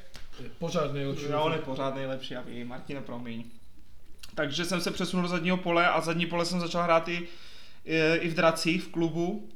[0.59, 1.25] Pořád nejlepší.
[1.31, 3.45] Já on je pořád nejlepší, já vím, Martine, promiň.
[4.35, 7.29] Takže jsem se přesunul do zadního pole a zadní pole jsem začal hrát i,
[7.85, 9.49] i, i v dracích v klubu.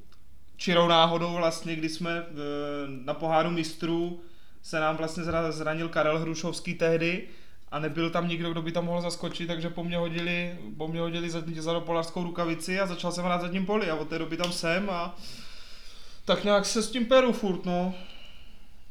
[0.57, 2.41] Čirou náhodou vlastně, kdy jsme v,
[3.05, 4.21] na poháru mistrů
[4.63, 7.29] se nám vlastně zra- zranil Karel Hrušovský tehdy
[7.71, 11.01] a nebyl tam nikdo, kdo by tam mohl zaskočit, takže po mně hodili, po mně
[11.01, 14.91] hodili zadopolarskou rukavici a začal jsem hrát zadním poli a od té doby tam jsem
[14.91, 15.17] a
[16.25, 17.95] tak nějak se s tím peru furt, no.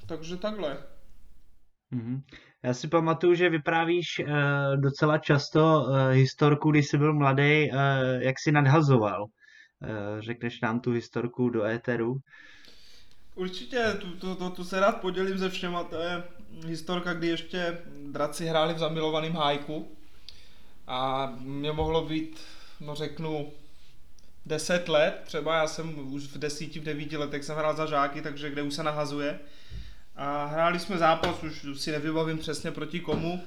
[0.06, 0.78] Takže takhle.
[1.92, 2.22] Mhm.
[2.64, 4.28] Já si pamatuju, že vyprávíš uh,
[4.82, 7.78] docela často uh, historku, když jsi byl mladý, uh,
[8.20, 9.24] jak jsi nadhazoval.
[9.24, 12.16] Uh, řekneš nám tu historku do éteru?
[13.36, 16.24] Určitě, tu, tu, tu, tu se rád podělím se všema, to je
[16.68, 17.78] historka, kdy ještě
[18.12, 19.98] draci hráli v zamilovaném hájku
[20.88, 22.40] a mě mohlo být,
[22.82, 23.52] no řeknu,
[24.46, 28.22] 10 let, třeba já jsem už v desíti, v devíti letech jsem hrál za žáky,
[28.22, 29.40] takže kde už se nahazuje.
[30.18, 33.44] A hráli jsme zápas, už si nevybavím přesně proti komu,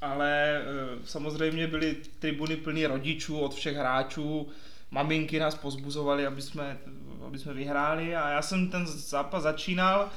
[0.00, 0.62] ale e,
[1.04, 4.48] samozřejmě byly tribuny plný rodičů od všech hráčů,
[4.90, 6.78] maminky nás pozbuzovaly, aby jsme,
[7.26, 8.16] aby jsme vyhráli.
[8.16, 10.08] A já jsem ten zápas začínal,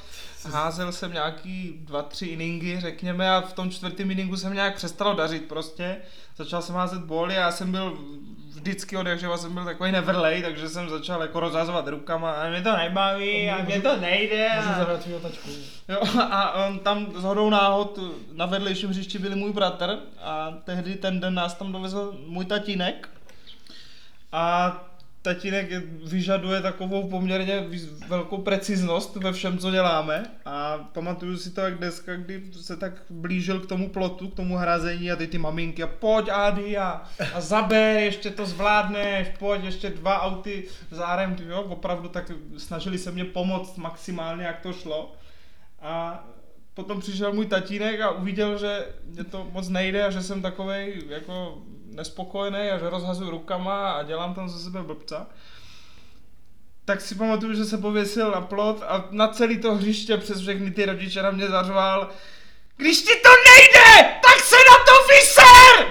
[0.45, 5.15] házel jsem nějaký dva, tři inningy, řekněme, a v tom čtvrtém inningu jsem nějak přestalo
[5.15, 5.97] dařit prostě.
[6.37, 7.97] Začal jsem házet bóly a já jsem byl
[8.59, 12.61] vždycky od jakživa jsem byl takový neverlej, takže jsem začal jako rozhazovat rukama a mě
[12.61, 14.49] to nebaví a mě to nejde.
[14.49, 14.61] A...
[15.87, 16.01] Jo,
[16.31, 17.99] a on tam z hodou náhod
[18.31, 23.09] na vedlejším hřišti byl můj bratr a tehdy ten den nás tam dovezl můj tatínek.
[24.31, 24.75] A
[25.21, 25.69] tatínek
[26.05, 27.67] vyžaduje takovou poměrně
[28.07, 30.25] velkou preciznost ve všem, co děláme.
[30.45, 34.55] A pamatuju si to jak dneska, kdy se tak blížil k tomu plotu, k tomu
[34.55, 37.01] hrazení a ty ty maminky a pojď Adi a,
[37.33, 43.11] a zaber, ještě to zvládneš, pojď ještě dva auty zárem, jo, opravdu tak snažili se
[43.11, 45.13] mě pomoct maximálně, jak to šlo.
[45.81, 46.23] A
[46.73, 51.03] potom přišel můj tatínek a uviděl, že mě to moc nejde a že jsem takovej
[51.09, 51.61] jako
[51.99, 55.27] nespokojený a že rozhazuju rukama a dělám tam ze sebe blbca.
[56.85, 60.71] Tak si pamatuju, že se pověsil na plot a na celý to hřiště přes všechny
[60.71, 62.09] ty rodiče na mě zařval
[62.77, 65.87] Když ti to nejde, tak se na to vyser!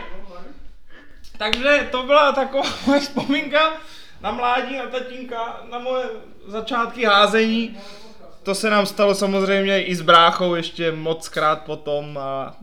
[1.38, 3.72] Takže to byla taková moje vzpomínka
[4.20, 6.04] na mládí, na tatínka, na moje
[6.46, 7.78] začátky házení
[8.48, 12.56] to se nám stalo samozřejmě i s bráchou ještě moc krát potom a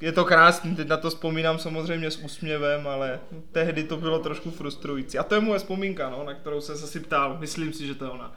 [0.00, 3.20] je to krásný, teď na to vzpomínám samozřejmě s úsměvem, ale
[3.52, 5.18] tehdy to bylo trošku frustrující.
[5.18, 7.36] A to je moje vzpomínka, no, na kterou se asi ptal.
[7.40, 8.32] Myslím si, že to je ona.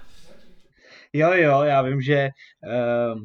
[1.14, 3.22] Jo, jo, já vím, že uh,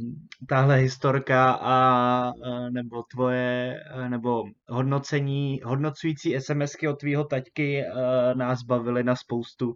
[0.49, 8.39] tahle historka a uh, nebo tvoje, uh, nebo hodnocení, hodnocující SMSky od tvýho taťky uh,
[8.39, 9.75] nás bavily na spoustu uh,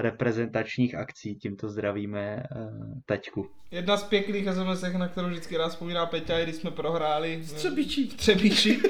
[0.00, 1.36] reprezentačních akcí.
[1.36, 3.50] Tímto zdravíme uh, taťku.
[3.70, 8.08] Jedna z pěkných SMS, na kterou vždycky rád vzpomíná Peťa, když jsme prohráli v Třebíči.
[8.08, 8.80] V Třebíči.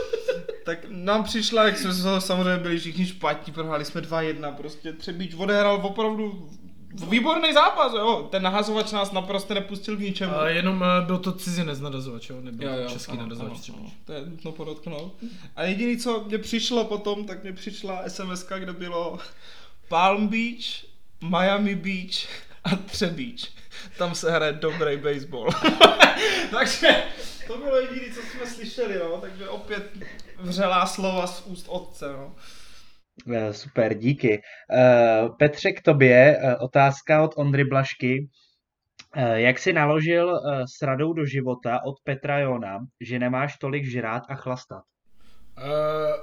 [0.64, 5.80] tak nám přišla, jak jsme samozřejmě byli všichni špatní, prohráli jsme 2-1, prostě Třebíč odehrál
[5.82, 6.48] opravdu
[6.94, 8.28] Výborný zápas, jo.
[8.30, 10.36] Ten nahazovač nás naprosto nepustil k ničemu.
[10.36, 13.78] A jenom uh, byl to cizinec nadazovač, jo, nebyl jo, jo, český ano, nadazovač třeba.
[13.78, 15.14] Ano, to je nutno podotknout.
[15.56, 19.18] A jediný, co mě přišlo potom, tak mě přišla SMS, kde bylo
[19.88, 20.84] Palm Beach,
[21.20, 23.52] Miami Beach a Třebíč.
[23.98, 25.50] Tam se hraje dobrý baseball.
[26.50, 27.04] takže
[27.46, 29.18] to bylo jediné, co jsme slyšeli, no.
[29.20, 29.90] Takže opět
[30.38, 32.34] vřelá slova z úst otce, no.
[33.32, 34.42] Eh, super, díky.
[34.70, 38.28] Eh, Petře, k tobě eh, otázka od Ondry Blašky.
[39.34, 40.40] Jak jsi naložil
[40.78, 44.82] s radou do života od Petra Jona, že nemáš tolik žrát a chlastat?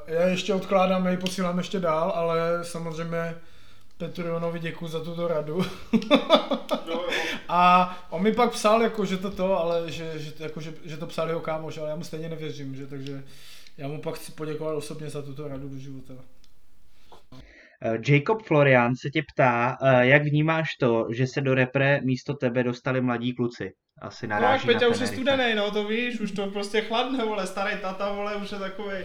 [0.07, 3.35] Já ještě odkládám, já ji posílám ještě dál, ale samozřejmě
[3.97, 5.61] Petru Jonovi děkuji za tuto radu.
[7.47, 10.97] a on mi pak psal, jako, že to to, ale že, že, jako, že, že
[10.97, 13.23] to psal jeho kámoš, ale já mu stejně nevěřím, že, takže
[13.77, 16.13] já mu pak chci poděkovat osobně za tuto radu do života.
[17.83, 22.33] Eh, Jacob Florian se tě ptá, eh, jak vnímáš to, že se do repre místo
[22.33, 23.73] tebe dostali mladí kluci?
[24.01, 27.25] Asi no, naráží no, Peťa už je studený, no to víš, už to prostě chladne,
[27.25, 28.97] vole, starý tata, vole, už je takový.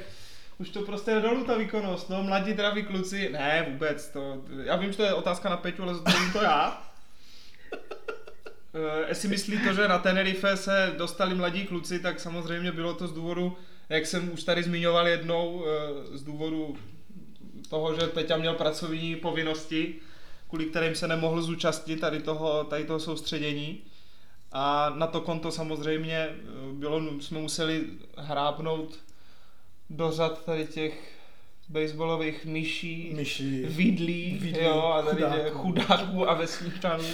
[0.58, 4.76] Už to prostě je dolů ta výkonnost, no, mladí draví kluci, ne, vůbec, to, já
[4.76, 6.82] vím, že to je otázka na Peťu, ale zodpovím to já.
[8.72, 13.06] Uh, jestli myslí to, že na Tenerife se dostali mladí kluci, tak samozřejmě bylo to
[13.06, 13.56] z důvodu,
[13.88, 15.64] jak jsem už tady zmiňoval jednou,
[16.12, 16.76] z důvodu
[17.70, 19.94] toho, že Peťa měl pracovní povinnosti,
[20.48, 23.80] kvůli kterým se nemohl zúčastnit tady toho, tady toho soustředění.
[24.52, 26.34] A na to konto samozřejmě eh,
[26.72, 27.84] bylo, jsme museli
[28.16, 28.98] hrábnout
[29.90, 31.16] do řad tady těch
[31.68, 37.04] baseballových myší, myší vidlí, vidlí, jo, a tady chudáků, chudáků a vesničanů,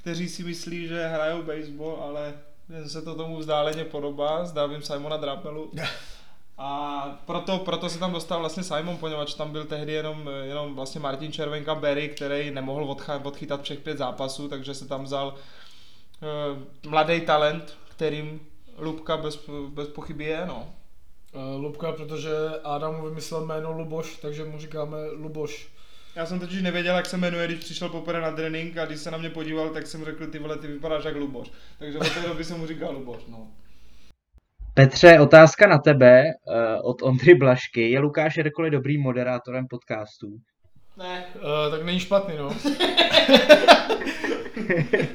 [0.00, 2.34] kteří si myslí, že hrajou baseball, ale
[2.74, 5.72] jen se to tomu vzdáleně podobá, zdávím Simona Drapelu.
[6.58, 11.00] A proto, proto se tam dostal vlastně Simon, poněvadž tam byl tehdy jenom, jenom vlastně
[11.00, 16.90] Martin Červenka Berry, který nemohl odcha, odchytat všech pět zápasů, takže se tam vzal uh,
[16.90, 18.40] mladý talent, kterým
[18.78, 20.74] Lubka bez, bez pochyby je, no.
[21.32, 22.30] Uh, Lubka, protože
[22.64, 25.68] Adam vymyslel jméno Luboš, takže mu říkáme Luboš.
[26.16, 29.10] Já jsem totiž nevěděl, jak se jmenuje, když přišel poprvé na trénink a když se
[29.10, 31.50] na mě podíval, tak jsem řekl, ty vole, ty vypadáš jak Luboš.
[31.78, 33.48] Takže od té doby jsem mu říkal Luboš, no.
[34.76, 37.90] Petře, otázka na tebe uh, od Ondry Blašky.
[37.90, 40.28] Je Lukáš Erkoli dobrým moderátorem podcastů?
[40.96, 41.24] Ne.
[41.34, 42.56] Uh, tak není špatný, no.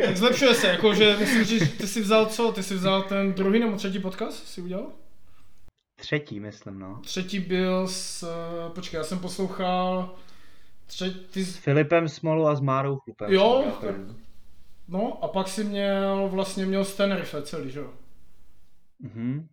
[0.05, 2.51] tak zlepšuje se, jakože myslím, že ty jsi vzal co?
[2.51, 4.91] Ty jsi vzal ten druhý nebo třetí podcast si udělal?
[6.01, 6.99] Třetí, myslím, no.
[7.03, 10.15] Třetí byl s, uh, počkej, já jsem poslouchal
[10.87, 11.45] třetí...
[11.45, 13.33] S Filipem Smolu a s Márou Chlupem.
[13.33, 13.95] Jo, tak,
[14.87, 17.89] no a pak si měl, vlastně měl z Tenerife celý, že jo?
[18.99, 19.47] Mhm.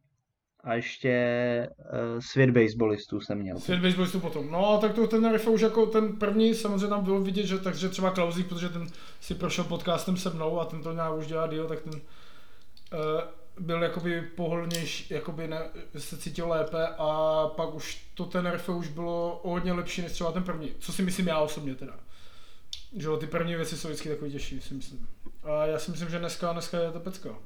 [0.64, 3.58] A ještě uh, svět baseballistů jsem měl.
[3.58, 4.50] Svět baseballistů potom.
[4.50, 7.58] No a tak to ten riff už jako ten první, samozřejmě tam bylo vidět, že
[7.58, 8.86] takže třeba Klausík, protože ten
[9.20, 12.00] si prošel podcastem se mnou a ten to nějak už dělá deal, tak ten uh,
[13.60, 15.58] byl jakoby pohodlnější, jakoby ne,
[15.98, 20.12] se cítil lépe a pak už to ten riff už bylo o hodně lepší než
[20.12, 21.94] třeba ten první, co si myslím já osobně teda.
[22.96, 25.08] Že ty první věci jsou vždycky takový těžší, si myslím.
[25.42, 27.38] A já si myslím, že dneska, dneska je to pecka.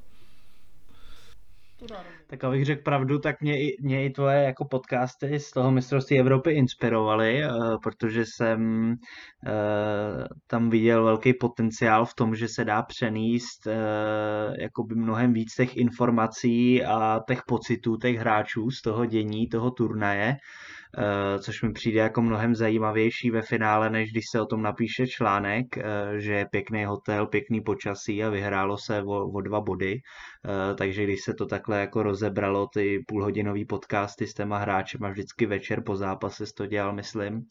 [2.27, 6.21] Tak abych řekl pravdu, tak mě i, mě i tvoje jako podcasty z toho mistrovství
[6.21, 12.83] Evropy inspirovaly, uh, protože jsem uh, tam viděl velký potenciál v tom, že se dá
[12.83, 13.67] přenést
[14.61, 20.37] jakoby mnohem víc těch informací a těch pocitů těch hráčů z toho dění, toho turnaje.
[20.99, 25.07] Eh, což mi přijde jako mnohem zajímavější ve finále, než když se o tom napíše
[25.07, 25.83] článek, eh,
[26.17, 29.95] že je pěkný hotel, pěkný počasí a vyhrálo se o, o dva body.
[29.95, 35.47] Eh, takže když se to takhle jako rozebralo, ty půlhodinový podcasty s těma hráčema vždycky
[35.47, 37.43] večer po zápase to dělal, myslím,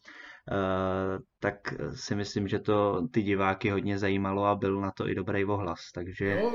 [1.40, 1.54] tak
[1.94, 5.78] si myslím, že to ty diváky hodně zajímalo a byl na to i dobrý ohlas,
[5.94, 6.42] takže...
[6.42, 6.52] No,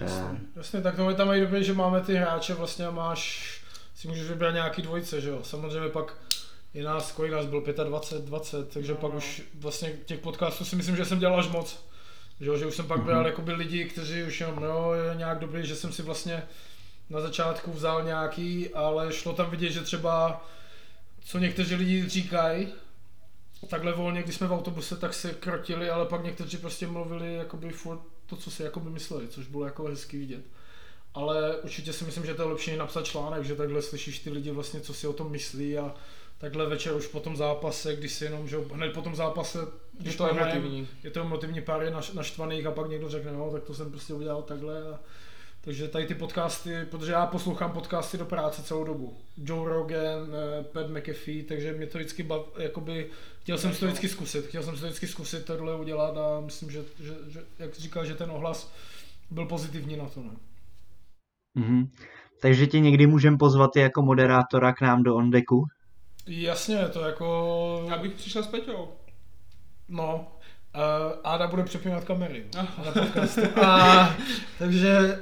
[0.00, 3.67] jasně, jasně, tak to tam mají dobře, že máme ty hráče, vlastně a máš
[3.98, 5.40] si můžeš vybrat nějaký dvojce, že jo.
[5.42, 6.14] Samozřejmě pak
[6.74, 9.18] je nás, kolik nás byl, 25, 20, takže no, pak no.
[9.18, 11.84] už vlastně těch podcastů si myslím, že jsem dělal až moc.
[12.40, 13.26] Že, že už jsem pak bral mm-hmm.
[13.26, 16.42] jakoby lidi, kteří už jenom, no, je nějak dobrý, že jsem si vlastně
[17.10, 20.44] na začátku vzal nějaký, ale šlo tam vidět, že třeba,
[21.24, 22.72] co někteří lidi říkají,
[23.68, 27.70] takhle volně, když jsme v autobuse, tak se krotili, ale pak někteří prostě mluvili jakoby
[27.70, 30.44] furt to, co si jakoby mysleli, což bylo jako hezky vidět
[31.14, 34.50] ale určitě si myslím, že to je lepší napsat článek, že takhle slyšíš ty lidi
[34.50, 35.94] vlastně, co si o tom myslí a
[36.38, 39.58] takhle večer už po tom zápase, když si jenom, že hned po tom zápase,
[39.92, 40.88] když je to emotivní.
[41.02, 44.14] Je to emotivní pár je naštvaných a pak někdo řekne, no, tak to jsem prostě
[44.14, 44.82] udělal takhle.
[44.82, 44.98] A,
[45.60, 49.16] takže tady ty podcasty, protože já poslouchám podcasty do práce celou dobu.
[49.36, 53.10] Joe Rogan, eh, Pat McAfee, takže mě to vždycky bav, jakoby,
[53.42, 56.84] chtěl jsem to vždycky zkusit, chtěl jsem to vždycky zkusit tohle udělat a myslím, že,
[57.00, 58.72] že, že jak říkal, že ten ohlas
[59.30, 60.20] byl pozitivní na to.
[60.20, 60.30] Ne?
[61.56, 61.88] Mm-hmm.
[62.40, 65.66] Takže tě někdy můžeme pozvat i jako moderátora k nám do Ondeku?
[66.26, 67.86] Jasně, to jako...
[67.88, 68.88] Já bych přišel s Peťou.
[69.88, 70.32] No,
[70.74, 73.40] uh, Áda bude přepínat kamery na podcastu.
[73.64, 74.14] A,
[74.58, 75.18] takže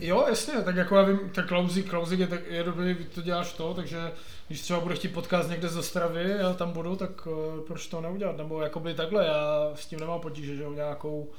[0.00, 3.52] jo, jasně, tak jako já vím, tak Klausik, Klausik je, tak, je dobrý, to děláš
[3.52, 4.12] to, takže
[4.48, 7.34] když třeba bude chtít podcast někde z Ostravy, já tam budu, tak uh,
[7.66, 11.30] proč to neudělat, nebo jakoby takhle, já s tím nemám potíže, že jo, nějakou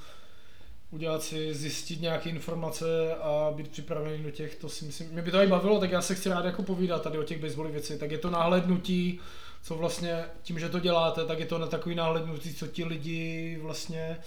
[0.92, 5.32] udělat si, zjistit nějaké informace a být připravený do těch, to si myslím, mě by
[5.32, 8.00] to i bavilo, tak já se chci rád jako povídat tady o těch baseballových věcí,
[8.00, 9.20] tak je to náhlednutí,
[9.64, 13.60] co vlastně tím, že to děláte, tak je to na takový náhlednutí, co ti lidi
[13.62, 14.18] vlastně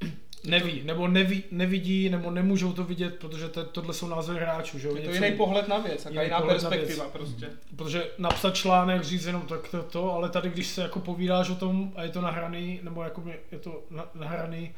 [0.44, 4.78] neví, nebo neví, nevidí, nebo nemůžou to vidět, protože to, tohle jsou názory hráčů.
[4.78, 4.88] Že?
[4.88, 7.48] Je to jiný pohled na věc, jiná, jiná perspektiva prostě.
[7.76, 11.54] Protože napsat článek, říct jenom tak to, to, ale tady když se jako povídáš o
[11.54, 13.82] tom a je to nahraný, nebo jako je to
[14.14, 14.74] nahraný,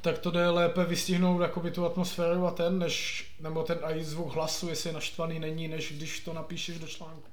[0.00, 4.32] tak to jde lépe vystihnout jakoby tu atmosféru a ten, než, nebo ten i zvuk
[4.32, 7.28] hlasu, jestli je naštvaný, není, než když to napíšeš do článku.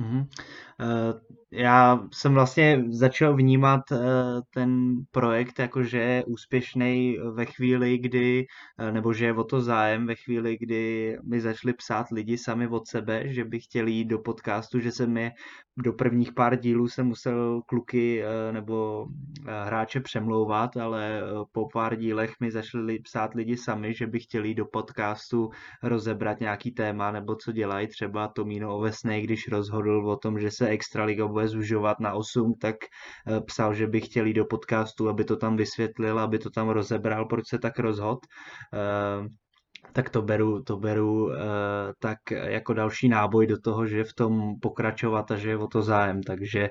[0.00, 0.26] Mm-hmm.
[1.50, 3.98] Já jsem vlastně začal vnímat eh,
[4.54, 8.46] ten projekt jako, že je úspěšný ve chvíli, kdy,
[8.78, 12.68] eh, nebo že je o to zájem ve chvíli, kdy mi začali psát lidi sami
[12.68, 15.32] od sebe, že by chtěli jít do podcastu, že jsem je
[15.82, 19.06] do prvních pár dílů jsem musel kluky nebo
[19.46, 21.22] hráče přemlouvat, ale
[21.52, 25.50] po pár dílech mi začali psát lidi sami, že by chtěli do podcastu
[25.82, 27.88] rozebrat nějaký téma nebo co dělají.
[27.88, 32.76] Třeba Tomíno Ovesnej, když rozhodl o tom, že se Extraliga bude zužovat na 8, tak
[33.26, 37.26] eh, psal, že by chtěli do podcastu, aby to tam vysvětlil, aby to tam rozebral,
[37.26, 38.18] proč se tak rozhod
[38.74, 39.28] eh,
[39.92, 41.32] tak to beru, to beru uh,
[41.98, 45.82] tak jako další náboj do toho, že v tom pokračovat a že je o to
[45.82, 46.70] zájem, takže...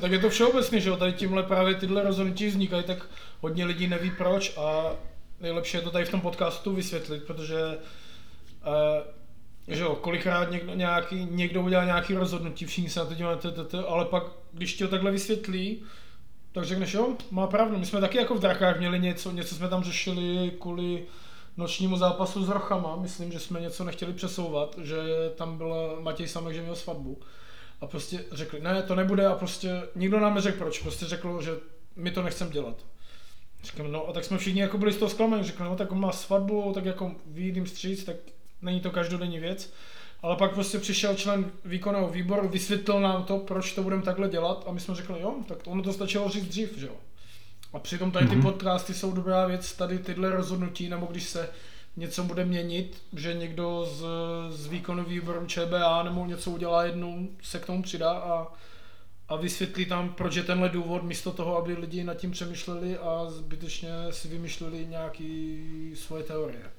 [0.00, 3.06] Tak je to všeobecně, že jo, tady tímhle právě tyhle rozhodnutí vznikají, tak
[3.40, 4.92] hodně lidí neví proč a
[5.40, 7.78] nejlepší je to tady v tom podcastu vysvětlit, protože
[8.66, 9.18] uh,
[9.68, 13.38] že jo, kolikrát někdo, nějaký, někdo udělá nějaký rozhodnutí, všichni se na to dělají,
[13.86, 14.22] ale pak,
[14.52, 15.82] když ti to takhle vysvětlí,
[16.52, 19.68] tak řekneš, jo, má pravdu, my jsme taky jako v drakách měli něco, něco jsme
[19.68, 21.04] tam řešili kvůli
[21.58, 24.96] nočnímu zápasu s Rochama, myslím, že jsme něco nechtěli přesouvat, že
[25.36, 27.18] tam byl Matěj Samek, že měl svatbu.
[27.80, 31.50] A prostě řekli, ne, to nebude a prostě nikdo nám neřekl proč, prostě řekl, že
[31.96, 32.76] my to nechceme dělat.
[33.62, 36.00] Říkám, no a tak jsme všichni jako byli z toho zklamaní, řekl, no tak on
[36.00, 38.16] má svatbu, tak jako výjdím stříc, tak
[38.62, 39.72] není to každodenní věc.
[40.22, 44.64] Ale pak prostě přišel člen výkonného výboru, vysvětlil nám to, proč to budeme takhle dělat
[44.66, 46.94] a my jsme řekli, jo, tak ono to stačilo říct dřív, že jo.
[47.72, 48.42] A přitom tady ty mm-hmm.
[48.42, 51.48] podcasty jsou dobrá věc, tady tyhle rozhodnutí, nebo když se
[51.96, 54.04] něco bude měnit, že někdo z,
[54.50, 58.52] z výkonu výboru ČBA nebo něco udělá jednou, se k tomu přidá a,
[59.28, 63.30] a vysvětlí tam, proč je tenhle důvod, místo toho, aby lidi nad tím přemýšleli a
[63.30, 65.58] zbytečně si vymýšleli nějaké
[65.94, 66.70] svoje teorie.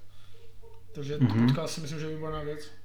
[0.95, 1.45] Takže mm-hmm.
[1.45, 2.78] podcast si myslím, že je výborná věc.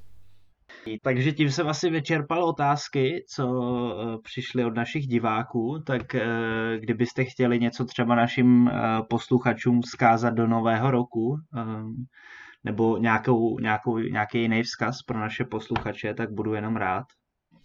[1.03, 6.27] Takže tím jsem asi vyčerpal otázky, co eh, přišly od našich diváků, tak eh,
[6.81, 8.73] kdybyste chtěli něco třeba našim eh,
[9.11, 11.37] posluchačům zkázat do nového roku,
[12.65, 17.05] nebo nějakou, nějakou, nějaký jiný vzkaz pro naše posluchače, tak budu jenom rád.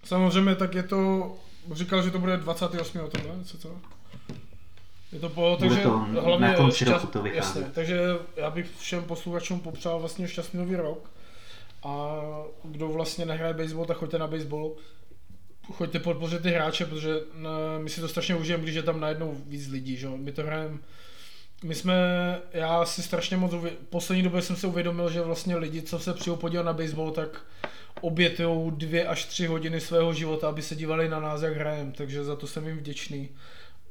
[0.04, 1.32] Samozřejmě, tak je to,
[1.72, 3.00] říkal, že to bude 28.
[3.12, 3.78] tohle, co to?
[5.12, 7.60] Je to po, takže to hlavně na konci šťast, roku to vychází.
[7.60, 8.02] Jasně, takže
[8.36, 11.10] já bych všem posluchačům popřál vlastně šťastný nový rok.
[11.84, 12.22] A
[12.64, 14.76] kdo vlastně nehraje baseball, tak choďte na baseball.
[15.73, 19.35] Choďte podpořit ty hráče, protože ne, my si to strašně užijeme, když je tam najednou
[19.45, 20.07] víc lidí, že?
[20.07, 20.80] My to hrajeme
[21.64, 21.93] my jsme,
[22.53, 26.14] já si strašně moc, uvě- poslední době jsem si uvědomil, že vlastně lidi, co se
[26.14, 27.41] přijou podívat na baseball, tak
[28.01, 32.23] obětují dvě až tři hodiny svého života, aby se dívali na nás, jak hrajeme, takže
[32.23, 33.30] za to jsem jim vděčný.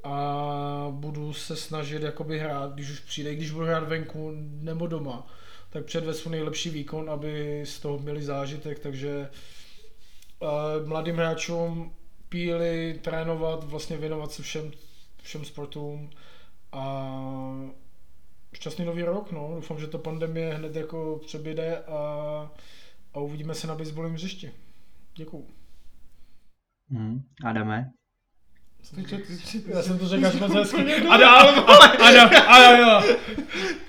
[0.04, 5.26] A budu se snažit jakoby hrát, když už přijde, když budu hrát venku nebo doma,
[5.70, 9.30] tak předvést svůj nejlepší výkon, aby z toho měli zážitek, takže
[10.40, 11.92] uh, mladým hráčům
[12.28, 14.70] píli, trénovat, vlastně věnovat se všem,
[15.22, 16.10] všem sportům
[16.72, 17.14] a
[18.52, 19.52] šťastný nový rok, no.
[19.54, 21.98] Doufám, že to pandemie hned jako přebyde a,
[23.14, 24.52] a uvidíme se na baseballovém hřišti.
[25.14, 25.46] Děkuju.
[26.90, 27.22] Hmm.
[27.44, 27.90] Adame?
[29.66, 30.94] Já jsem to řekl až moc hezky.
[30.94, 31.64] A dál,
[32.48, 33.16] A jo.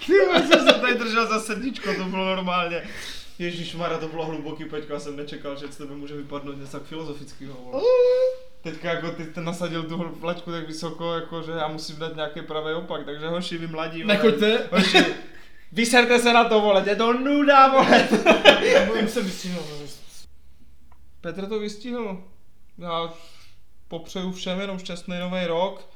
[0.07, 2.83] Ty se tady držel za srdíčko, to bylo normálně.
[3.39, 6.71] Ježíš Mara, to bylo hluboký, Peťko, já jsem nečekal, že z tebe může vypadnout něco
[6.71, 7.83] tak filozofického.
[8.61, 12.41] Teďka jako ty jsi nasadil tu vlačku tak vysoko, jako že já musím dát nějaký
[12.41, 14.03] pravý opak, takže hoši, vy mladí.
[14.03, 14.59] Nechoďte.
[14.71, 15.05] Hoši,
[15.71, 18.07] vyserte se na to, vole, je to nuda, vole.
[18.87, 19.23] Budeme se.
[21.21, 22.23] Petr to vystihl.
[22.77, 23.13] Já
[23.87, 25.89] popřeju všem jenom šťastný nový rok.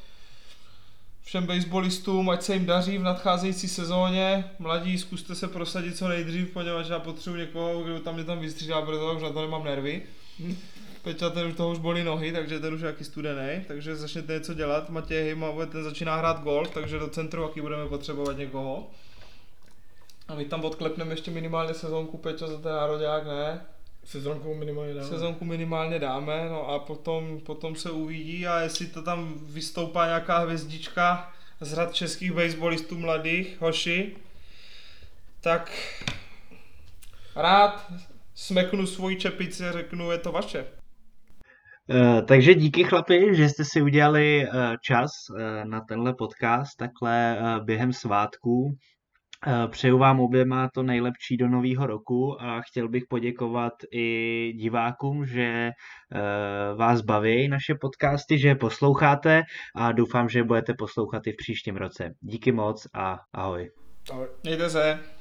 [1.23, 4.51] Všem baseballistům, ať se jim daří v nadcházející sezóně.
[4.59, 8.81] Mladí, zkuste se prosadit co nejdřív, poněvadž já potřebuji někoho, kdo tam mě tam vystřídá,
[8.81, 10.01] protože už na to nemám nervy.
[11.01, 14.33] Peťa ten už toho už bolí nohy, takže ten už je jaký studený, takže začněte
[14.33, 14.89] něco dělat.
[14.89, 18.89] Matěj Hejma, ten začíná hrát golf, takže do centru jaký budeme potřebovat někoho.
[20.27, 23.61] A my tam odklepneme ještě minimálně sezónku, Peťa za ten národák, ne?
[24.03, 25.07] Sezonku minimálně dáme.
[25.07, 30.37] Sezonku minimálně dáme, no a potom, potom se uvidí a jestli to tam vystoupá nějaká
[30.37, 34.15] hvězdička z řad českých baseballistů mladých, hoši,
[35.41, 35.71] tak
[37.35, 37.91] rád
[38.35, 40.65] smeknu svoji čepici a řeknu, je to vaše.
[41.89, 47.37] Uh, takže díky chlapi, že jste si udělali uh, čas uh, na tenhle podcast takhle
[47.63, 48.77] během svátků.
[49.47, 55.25] Uh, přeju vám oběma to nejlepší do nového roku a chtěl bych poděkovat i divákům,
[55.25, 59.43] že uh, vás baví naše podcasty, že je posloucháte
[59.75, 62.13] a doufám, že budete poslouchat i v příštím roce.
[62.21, 63.69] Díky moc a ahoj.
[64.11, 64.27] Ahoj.
[64.43, 65.12] Mějte se.